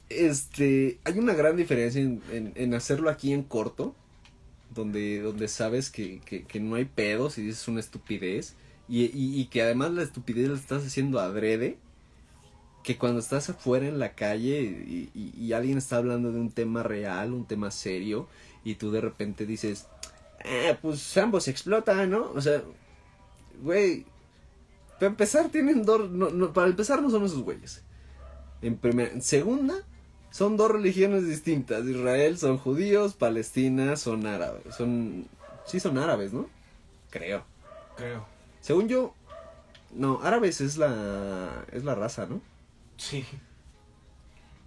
[0.10, 3.96] este, hay una gran diferencia en, en- en hacerlo aquí en corto,
[4.74, 8.56] donde, donde sabes que, que, que no hay pedos y dices una estupidez,
[8.88, 11.78] y, y, y que además la estupidez la estás haciendo adrede,
[12.84, 16.84] que cuando estás afuera en la calle y, y- alguien está hablando de un tema
[16.84, 18.28] real, un tema serio,
[18.64, 19.88] y tú de repente dices,
[20.44, 22.32] ah, pues ambos explotan, ¿no?
[22.34, 22.62] O sea,
[23.64, 24.06] güey,
[25.00, 27.82] para empezar tienen dos, no, no, para empezar no son esos güeyes.
[28.62, 29.76] En primera, en segunda,
[30.36, 31.86] son dos religiones distintas.
[31.86, 34.76] Israel son judíos, Palestina son árabes.
[34.76, 35.26] Son,
[35.66, 36.48] sí son árabes, ¿no?
[37.10, 37.46] Creo.
[37.96, 38.26] Creo.
[38.60, 39.14] Según yo,
[39.94, 42.42] no, árabes es la, es la raza, ¿no?
[42.98, 43.26] Sí.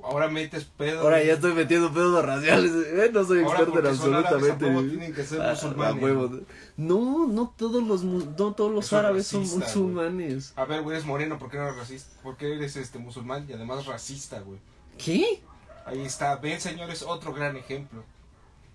[0.02, 1.02] Ahora metes pedo.
[1.02, 2.72] Ahora ya estoy metiendo pedos raciales.
[2.72, 4.64] eh, No soy Ahora experto en porque son árabes, absolutamente.
[4.64, 6.42] ¿a poco tienen que ser Ah, musulmanes?
[6.78, 10.54] No, no todos los, no todos los Eso árabes son musulmanes.
[10.56, 12.08] A ver, güey, eres moreno, ¿por qué no eres racista?
[12.22, 14.58] ¿Por qué eres este musulmán y además racista, güey?
[14.96, 15.42] ¿Qué?
[15.88, 18.04] Ahí está, ven señores, otro gran ejemplo.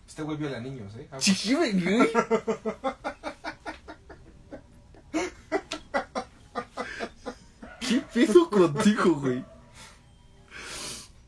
[0.07, 1.07] Este güey viola niños, ¿eh?
[1.19, 1.79] Sí, ¿qué, güey?
[7.79, 9.45] ¿Qué pedo contigo, güey?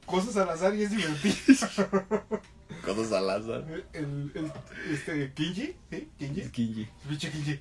[0.07, 1.35] Cosas al azar y es divertido.
[2.85, 3.63] Cosas al azar.
[3.93, 4.51] El, el,
[4.91, 6.09] este, Kinji, ¿sí?
[6.17, 6.49] Kinji.
[6.49, 6.89] Kinji.
[7.07, 7.59] Pinche Kinji.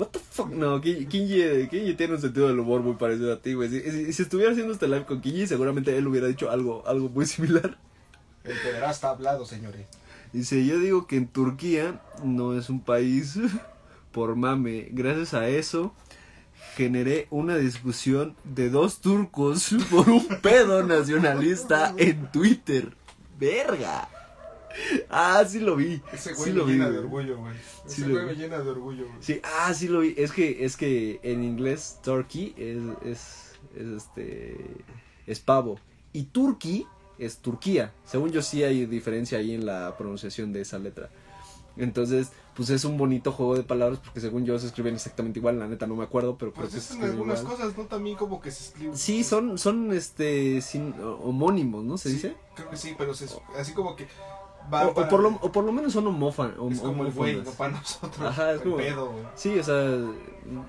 [0.00, 3.52] What the fuck, no, Kinji, Kinji, tiene un sentido del humor muy parecido a ti,
[3.52, 3.68] güey.
[3.68, 7.10] Si, si- si estuviera haciendo este live con Kinji, seguramente él hubiera dicho algo, algo
[7.10, 7.76] muy similar.
[8.44, 9.86] El pederasta ha hablado, señores.
[10.32, 13.34] Dice, yo digo que en Turquía no es un país
[14.12, 14.88] por mame.
[14.92, 15.92] Gracias a eso,
[16.76, 22.94] generé una discusión de dos turcos por un pedo nacionalista en Twitter.
[23.38, 24.08] Verga.
[25.08, 26.00] Ah, sí lo vi.
[26.12, 26.96] Ese güey sí me lo vi, llena güey.
[26.96, 27.54] de orgullo, güey.
[27.86, 28.26] Sí Ese güey vi.
[28.26, 29.16] me llena de orgullo, güey.
[29.20, 30.14] Sí, ah, sí lo vi.
[30.16, 34.56] Es que, es que en inglés turkey es, es, es este,
[35.26, 35.78] es pavo.
[36.12, 36.86] Y turkey
[37.18, 37.92] es Turquía.
[38.04, 41.10] Según yo sí hay diferencia ahí en la pronunciación de esa letra.
[41.76, 45.58] Entonces, pues es un bonito juego de palabras porque según yo se escriben exactamente igual.
[45.58, 47.56] La neta no me acuerdo, pero creo Pues que se escriben algunas igual.
[47.56, 47.84] cosas, ¿no?
[47.84, 48.96] También como que se escribe.
[48.96, 51.96] Sí, son, son este, sin, homónimos, ¿no?
[51.98, 52.36] ¿Se Sí, dice?
[52.56, 54.08] Creo que sí, pero se, así como que
[54.72, 57.04] va O, o para- por lo, o por lo menos son homófa- hom- es como
[57.04, 58.20] el güey, no para nosotros.
[58.26, 59.12] Ajá, es el como- pedo.
[59.34, 59.98] Sí, o sea,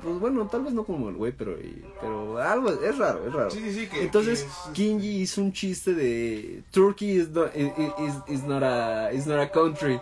[0.03, 1.55] pues bueno, tal vez no como el güey, pero,
[1.99, 3.51] pero algo, es raro, es raro.
[3.51, 3.87] Sí, sí, sí.
[3.87, 7.67] Que, Entonces, que es- Kinji hizo un chiste de Turkey is not, is,
[7.99, 9.99] is- is not a, is not a country.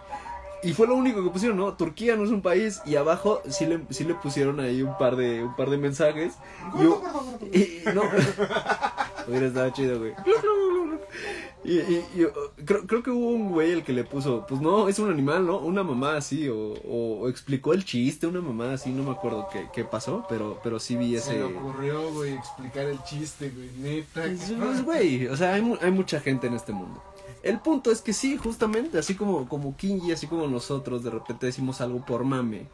[0.62, 1.74] Y fue lo único que pusieron, ¿no?
[1.76, 2.82] Turquía no es un país.
[2.86, 6.34] Y abajo sí le, sí le pusieron ahí un par de, un par de mensajes.
[6.78, 7.46] Y, Gordo, gordo, gordo.
[7.46, 8.02] y- no.
[9.30, 10.14] Hubiera estado chido, güey.
[11.70, 12.32] Y, y- y, uh,
[12.66, 15.46] creo, creo que hubo un güey el que le puso, pues no, es un animal,
[15.46, 15.58] ¿no?
[15.60, 19.48] Una mamá así, o, o- o explicó el chiste, una mamá así, no me acuerdo
[19.52, 21.34] qué, qué pasó, pero, pero sí vi Se ese...
[21.36, 24.22] le ocurrió, güey, explicar el chiste, güey, neta.
[24.24, 27.04] Pues, pues, güey, o sea, hay, hay mucha gente en este mundo.
[27.44, 31.46] El punto es que sí, justamente, así como, como Kinji, así como nosotros, de repente
[31.46, 32.66] decimos algo por mame.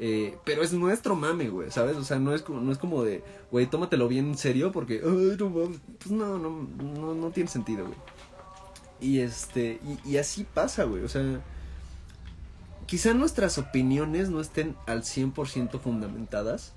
[0.00, 1.96] eh, pero es nuestro mame, güey, ¿sabes?
[1.96, 5.00] O sea, no es como, no es como de, güey, tómatelo bien en serio porque,
[5.02, 5.50] no.
[5.98, 7.96] Pues no, no, no, no tiene sentido, güey.
[9.00, 11.40] Y este, y, así pasa, güey, o sea,
[12.86, 16.72] quizá nuestras opiniones no estén al 100% fundamentadas,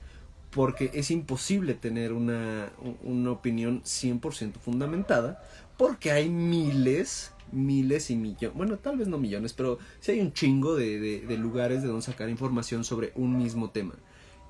[0.52, 2.70] porque es imposible tener una,
[3.04, 5.42] una opinión 100% fundamentada,
[5.78, 10.34] porque hay miles, miles y millones, bueno, tal vez no millones, pero sí hay un
[10.34, 13.96] chingo de, de- de lugares de donde sacar información sobre un mismo tema.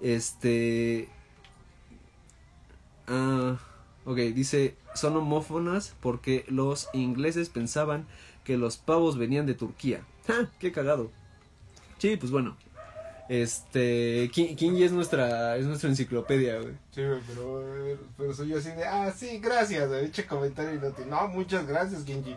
[0.01, 1.07] Este...
[3.07, 3.57] Ah,
[4.05, 8.05] ok, dice, son homófonas porque los ingleses pensaban
[8.43, 10.01] que los pavos venían de Turquía.
[10.27, 10.49] ¡Ja!
[10.59, 11.11] ¡Qué cagado!
[11.99, 12.57] Sí, pues bueno.
[13.29, 16.73] Este, Ki- Kinji es nuestra, es nuestra enciclopedia, güey.
[16.93, 21.09] Sí, güey, pero, pero soy yo así de, ah, sí, gracias, güey, eche comentario inútil.
[21.09, 22.35] No, muchas gracias, Genji.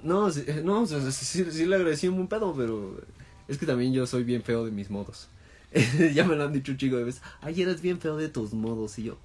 [0.00, 3.00] No, sí, no, o sea, sí, sí- sí le agradecí un pedo, pero
[3.48, 5.28] es que también yo soy bien feo de mis modos.
[6.14, 7.22] ya me lo han dicho un chico de veces.
[7.40, 8.98] Ay, eres bien feo de tus modos.
[8.98, 9.16] Y yo,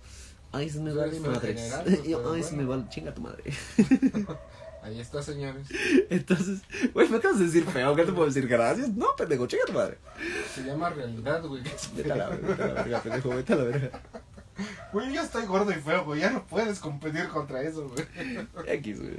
[0.57, 1.55] ay, se me vale madres.
[1.55, 2.81] general, pues, yo, ay, se me bueno.
[2.83, 3.43] vale, chinga tu madre.
[4.83, 5.67] Ahí está, señores.
[6.09, 6.61] Entonces,
[6.93, 7.93] güey, me acabas de decir feo.
[7.95, 8.47] ¿Qué te puedo decir?
[8.47, 8.89] Gracias.
[8.89, 9.97] No, pendejo, chinga tu madre.
[10.53, 11.61] Se llama realidad, güey.
[11.95, 14.01] Vete a la verga, pendejo, vete a la verga.
[14.93, 16.21] Güey, yo estoy gordo y feo, güey.
[16.21, 18.05] Ya no puedes competir contra eso, güey.
[18.65, 19.13] X, güey.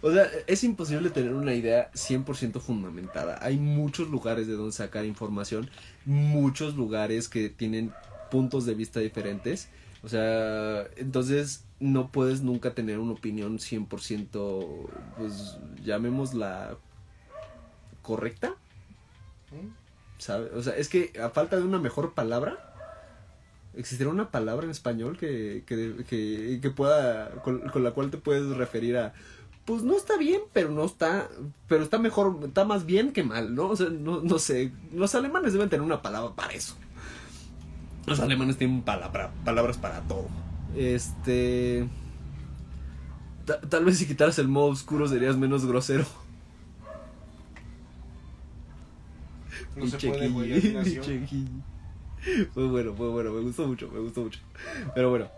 [0.00, 3.38] O sea, es imposible tener una idea 100% fundamentada.
[3.42, 5.68] Hay muchos lugares de donde sacar información,
[6.04, 7.92] muchos lugares que tienen
[8.30, 9.68] puntos de vista diferentes.
[10.02, 16.76] O sea, entonces no puedes nunca tener una opinión 100%, pues llamémosla
[18.02, 18.54] correcta.
[20.18, 20.52] ¿sabes?
[20.54, 22.74] O sea, es que a falta de una mejor palabra,
[23.74, 28.18] existirá una palabra en español que, que, que, que pueda, con, con la cual te
[28.18, 29.14] puedes referir a,
[29.64, 31.28] pues no está bien, pero no está,
[31.68, 33.68] pero está mejor, está más bien que mal, ¿no?
[33.68, 36.76] O sea, no, no sé, los alemanes deben tener una palabra para eso.
[38.06, 40.26] Los alemanes tienen palabra, palabras para todo.
[40.76, 41.86] Este...
[43.44, 46.04] ta- tal vez si quitaras el modo oscuro serías menos grosero.
[49.76, 50.60] No se puede, güey.
[52.54, 54.40] Fue bueno, fue bueno, me gustó mucho, me gustó mucho.
[54.94, 55.28] Pero bueno,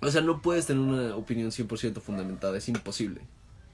[0.00, 3.20] o sea, no puedes tener una opinión 100% fundamentada, es imposible.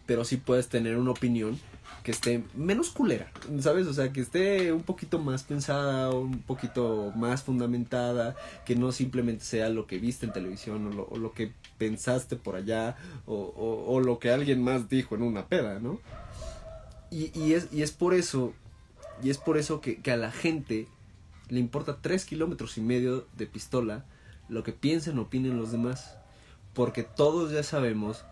[0.07, 1.59] Pero sí puedes tener una opinión
[2.07, 3.89] que esté menos culera, ¿sabes?
[3.89, 9.45] O sea, que esté un poquito más pensada, un poquito más fundamentada, que no simplemente
[9.45, 12.97] sea lo que viste en televisión o lo, que pensaste por allá
[13.27, 15.99] o, lo que alguien más dijo en una peda, ¿no?
[17.11, 18.53] Y, es, y es por eso,
[19.21, 20.87] y es por eso que a la gente
[21.49, 24.05] le importa tres kilómetros y medio de pistola
[24.49, 26.17] lo que piensen o opinen los demás.
[26.73, 28.25] Porque todos ya sabemos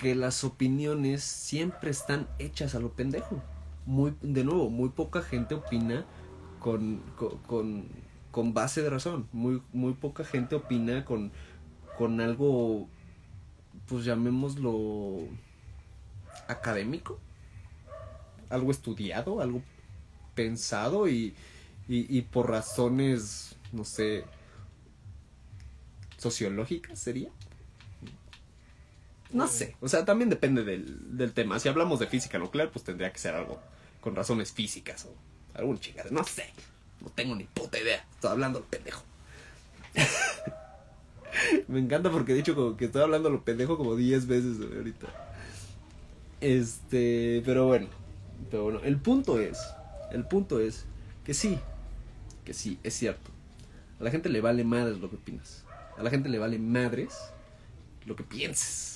[0.00, 3.42] que las opiniones siempre están hechas a lo pendejo.
[3.84, 6.06] Muy, de nuevo, muy poca gente opina
[6.58, 7.02] con,
[7.46, 7.86] con,
[8.30, 9.28] con, base de razón.
[9.32, 11.32] Muy, muy poca gente opina con,
[11.98, 12.88] con algo,
[13.86, 15.28] pues llamémoslo
[16.48, 17.18] académico.
[18.48, 19.62] Algo estudiado, algo
[20.34, 21.34] pensado y,
[21.88, 24.24] y, y por razones, no sé,
[26.16, 27.30] sociológicas sería.
[29.32, 31.58] No sé, o sea, también depende del, del tema.
[31.60, 33.60] Si hablamos de física nuclear, pues tendría que ser algo
[34.00, 35.14] con razones físicas o
[35.54, 36.46] algún chingada, no sé,
[37.00, 38.04] no tengo ni puta idea.
[38.12, 39.02] Estoy hablando pendejo.
[41.68, 45.06] Me encanta porque he dicho que estoy hablando lo pendejo como 10 veces ahorita.
[46.40, 47.88] Este, pero bueno.
[48.50, 49.58] Pero bueno, el punto es,
[50.12, 50.86] el punto es
[51.24, 51.58] que sí,
[52.44, 53.30] que sí, es cierto.
[54.00, 55.64] A la gente le vale madres lo que opinas.
[55.98, 57.18] A la gente le vale madres
[58.06, 58.89] lo que pienses.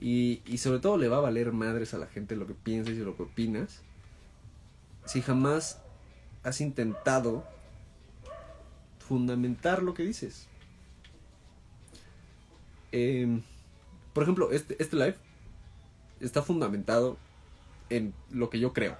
[0.00, 2.96] Y, y sobre todo le va a valer madres a la gente lo que pienses
[2.96, 3.82] y lo que opinas.
[5.06, 5.80] Si jamás
[6.42, 7.44] has intentado
[8.98, 10.46] fundamentar lo que dices.
[12.92, 13.42] Em,
[14.12, 15.16] por ejemplo, este, este live
[16.20, 17.16] está fundamentado
[17.90, 18.96] en lo que yo creo.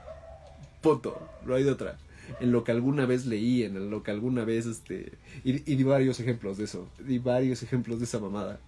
[0.82, 1.20] Punto.
[1.44, 1.98] No hay de otra.
[2.40, 5.12] En lo que alguna vez leí, en lo que alguna vez, este...
[5.44, 6.88] Y, y di varios ejemplos de eso.
[6.98, 8.58] Di varios ejemplos de esa mamada.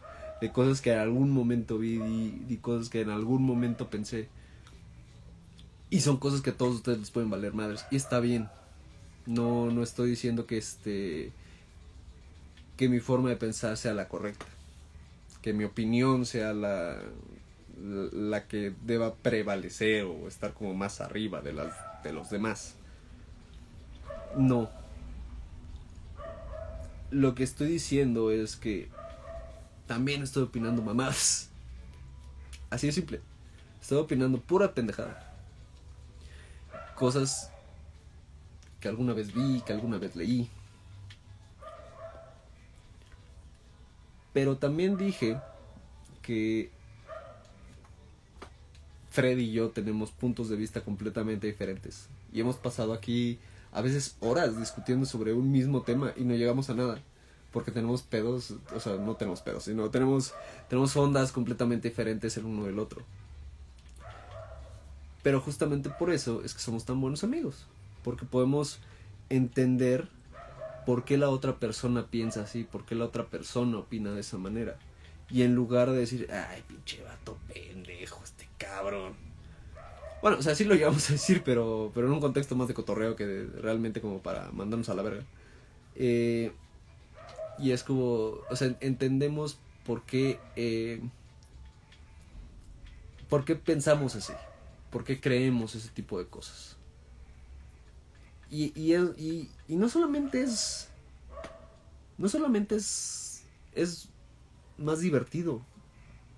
[0.40, 4.28] De cosas que en algún momento vi, di cosas que en algún momento pensé.
[5.90, 7.84] Y son cosas que a todos ustedes les pueden valer madres.
[7.90, 8.48] Y está bien.
[9.26, 11.32] No, no estoy diciendo que este...
[12.76, 14.46] Que mi forma de pensar sea la correcta.
[15.42, 16.98] Que mi opinión sea la,
[17.80, 21.72] la que deba prevalecer o estar como más arriba de las
[22.02, 22.74] de los demás.
[24.36, 24.70] No.
[27.10, 28.88] Lo que estoy diciendo es que
[29.88, 31.48] también estoy opinando mamadas.
[32.70, 33.20] Así de simple.
[33.80, 35.34] Estoy opinando pura pendejada.
[36.94, 37.50] Cosas
[38.78, 40.48] que alguna vez vi, que alguna vez leí.
[44.32, 45.40] Pero también dije
[46.22, 46.70] que
[49.10, 52.08] Fred y yo tenemos puntos de vista completamente diferentes.
[52.32, 53.38] Y hemos pasado aquí
[53.72, 57.02] a veces horas discutiendo sobre un mismo tema y no llegamos a nada.
[57.52, 60.34] Porque tenemos pedos, o sea, no tenemos pedos, sino tenemos,
[60.68, 63.02] tenemos ondas completamente diferentes el uno del otro.
[65.22, 67.66] Pero justamente por eso es que somos tan buenos amigos.
[68.04, 68.78] Porque podemos
[69.30, 70.08] entender
[70.86, 74.38] por qué la otra persona piensa así, por qué la otra persona opina de esa
[74.38, 74.76] manera.
[75.30, 79.14] Y en lugar de decir, ay, pinche vato pendejo, este cabrón.
[80.22, 82.74] Bueno, o sea, sí lo llevamos a decir, pero, pero en un contexto más de
[82.74, 85.22] cotorreo que de- realmente como para mandarnos a la verga.
[85.96, 86.52] Eh,
[87.58, 91.00] y es como, o sea, entendemos por qué, eh,
[93.28, 94.32] por qué pensamos así,
[94.90, 96.76] por qué creemos ese tipo de cosas.
[98.50, 100.88] Y, y, y, y no solamente es,
[102.16, 103.42] no solamente es,
[103.74, 104.08] es
[104.78, 105.62] más divertido,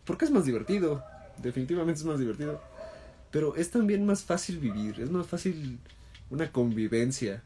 [0.04, 1.04] porque es más divertido,
[1.42, 2.60] definitivamente es más divertido.
[3.30, 5.78] Pero es también más fácil vivir, es más fácil
[6.30, 7.42] una convivencia.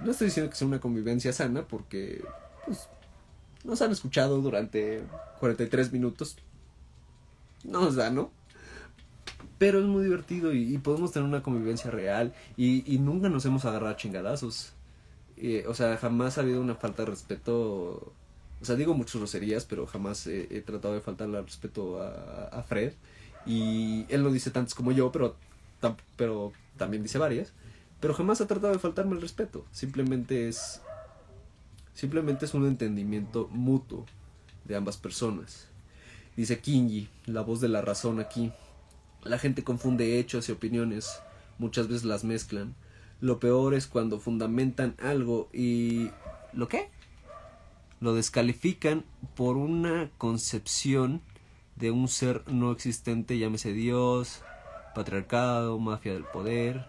[0.00, 2.24] No estoy diciendo que sea una convivencia sana porque
[2.66, 2.88] pues,
[3.64, 5.02] nos han escuchado durante
[5.38, 6.36] 43 minutos.
[7.64, 8.30] No es sano.
[9.58, 13.92] Pero es muy divertido y, podemos tener una convivencia real y, nunca nos hemos agarrado
[13.92, 14.72] a chingadazos.
[15.36, 18.14] Eh, o sea, jamás ha habido una falta de respeto.
[18.60, 22.94] O sea, digo muchas groserías, pero jamás he, tratado de faltarle al respeto a, Fred.
[23.44, 25.36] Y él no dice tantas como yo, pero,
[26.16, 27.52] pero también dice varias.
[28.00, 29.66] Pero jamás ha tratado de faltarme el respeto.
[29.72, 30.80] Simplemente es.
[32.00, 34.06] Simplemente es un entendimiento mutuo
[34.64, 35.68] de ambas personas.
[36.34, 38.52] Dice Kinji, la voz de la razón aquí.
[39.22, 41.20] La gente confunde hechos y opiniones.
[41.58, 42.74] Muchas veces las mezclan.
[43.20, 46.08] Lo peor es cuando fundamentan algo y...
[46.54, 46.88] ¿Lo qué?
[48.00, 49.04] Lo descalifican
[49.36, 51.20] por una concepción
[51.76, 54.40] de un ser no existente, llámese Dios,
[54.94, 56.86] patriarcado, mafia del poder.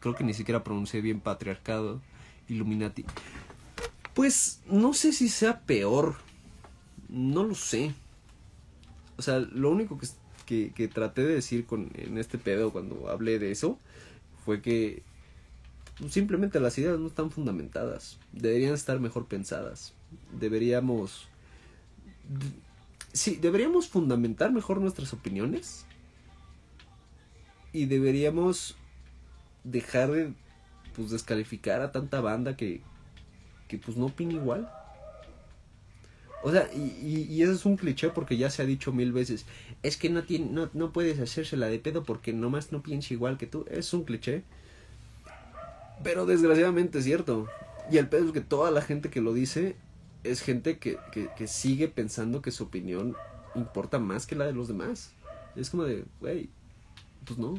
[0.00, 2.00] Creo que ni siquiera pronuncié bien patriarcado,
[2.48, 3.04] Illuminati.
[4.14, 6.16] Pues no sé si sea peor.
[7.08, 7.94] No lo sé.
[9.16, 9.98] O sea, lo único
[10.46, 13.78] que, que, traté de decir con, en este pedo cuando hablé de eso
[14.44, 15.02] fue que
[15.98, 18.18] pues, simplemente las ideas no están fundamentadas.
[18.32, 19.92] Deberían estar mejor pensadas.
[20.38, 21.28] Deberíamos...
[23.12, 25.84] Sí, deberíamos fundamentar mejor nuestras opiniones.
[27.72, 28.76] Y deberíamos
[29.64, 30.32] dejar de
[30.96, 32.82] pues descalificar a tanta banda que,
[33.70, 34.68] que pues no opina igual.
[36.42, 39.46] O sea, y, y, eso es un cliché porque ya se ha dicho mil veces.
[39.82, 43.38] Es que no, tiene, no, no puedes hacérsela de pedo porque nomás no piensa igual
[43.38, 43.64] que tú.
[43.70, 44.42] Es un cliché.
[46.02, 47.46] Pero desgraciadamente es cierto.
[47.92, 49.76] Y el pedo es que toda la gente que lo dice
[50.24, 53.16] es gente que, que, que sigue pensando que su opinión
[53.54, 55.12] importa más que la de los demás.
[55.54, 56.48] Es como de, güey,
[57.24, 57.54] pues no.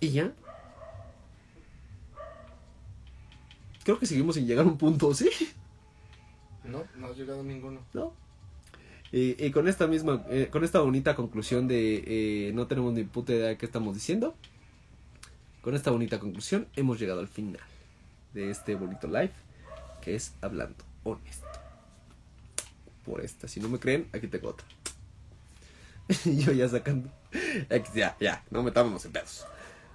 [0.00, 0.34] ¿Y ya?
[3.86, 5.30] Creo que seguimos sin llegar a un punto, ¿sí?
[6.64, 7.78] No, no ha llegado ninguno.
[7.94, 8.12] ¿No?
[9.12, 13.04] Y, y con esta misma, eh, con esta bonita conclusión de eh, no tenemos ni
[13.04, 14.34] puta idea de qué estamos diciendo,
[15.62, 17.60] con esta bonita conclusión hemos llegado al final
[18.34, 19.30] de este bonito live
[20.02, 21.46] que es hablando honesto.
[23.04, 24.66] Por esta, si no me creen, aquí tengo otra.
[26.24, 27.08] Y yo ya sacando.
[27.94, 29.46] Ya, ya, no metámonos en pedos.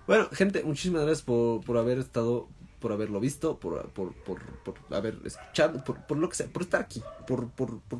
[0.07, 2.47] Bueno, gente, muchísimas gracias por, por haber estado,
[2.81, 6.81] por haberlo visto, por, por, por, por haber escuchado, por, lo que sea, por estar
[6.81, 7.49] aquí, por,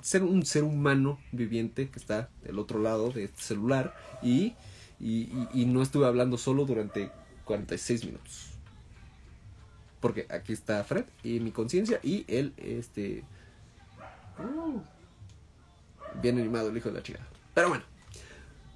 [0.01, 4.55] ser un ser humano viviente que está del otro lado de este celular y,
[4.99, 7.11] y, y, no estuve hablando solo durante
[7.45, 8.47] 46 minutos.
[9.99, 13.23] Porque aquí está Fred y mi conciencia y él, este...
[14.39, 14.82] uh,
[16.21, 17.19] bien animado el hijo de la chica.
[17.53, 17.84] Pero bueno.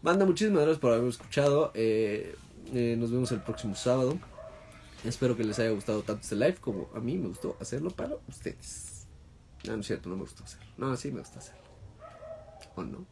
[0.05, 1.71] Manda muchísimas gracias por haberme escuchado.
[1.73, 2.35] Eh,
[2.75, 4.19] eh, nos vemos el próximo sábado.
[5.05, 8.15] Espero que les haya gustado tanto este live como a mí me gustó hacerlo para
[8.27, 9.05] ustedes.
[9.65, 10.65] No, no es cierto, no me gustó hacerlo.
[10.77, 11.61] No, sí me gusta hacerlo.
[12.75, 13.05] ¿O no?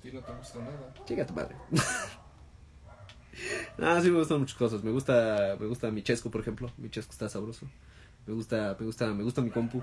[0.00, 0.94] Ti no te gusta nada.
[1.04, 1.54] Chica tu madre.
[3.78, 4.82] no, sí me gustan muchas cosas.
[4.82, 6.70] Me gusta, me gusta mi chesco, por ejemplo.
[6.78, 7.66] Mi chesco está sabroso.
[8.26, 9.82] Me gusta, me gusta, me gusta mi compu.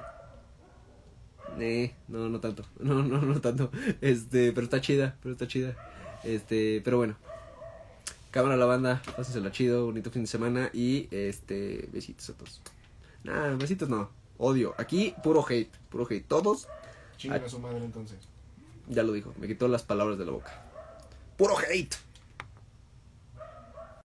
[1.59, 2.66] Eh, no, no tanto.
[2.80, 3.70] No, no, no tanto.
[4.01, 5.76] Este, pero está chida, pero está chida.
[6.24, 7.18] Este, pero bueno.
[8.36, 12.62] Cámara la banda, pásensela chido, bonito fin de semana y este, besitos a todos.
[13.24, 14.10] Nah, besitos no.
[14.38, 14.76] Odio.
[14.78, 16.28] Aquí puro hate, puro hate.
[16.28, 16.68] Todos,
[17.16, 18.18] Chingan a su madre entonces.
[18.90, 20.52] ya lo dijo, me quitó las palabras de la boca.
[21.38, 21.96] Puro hate.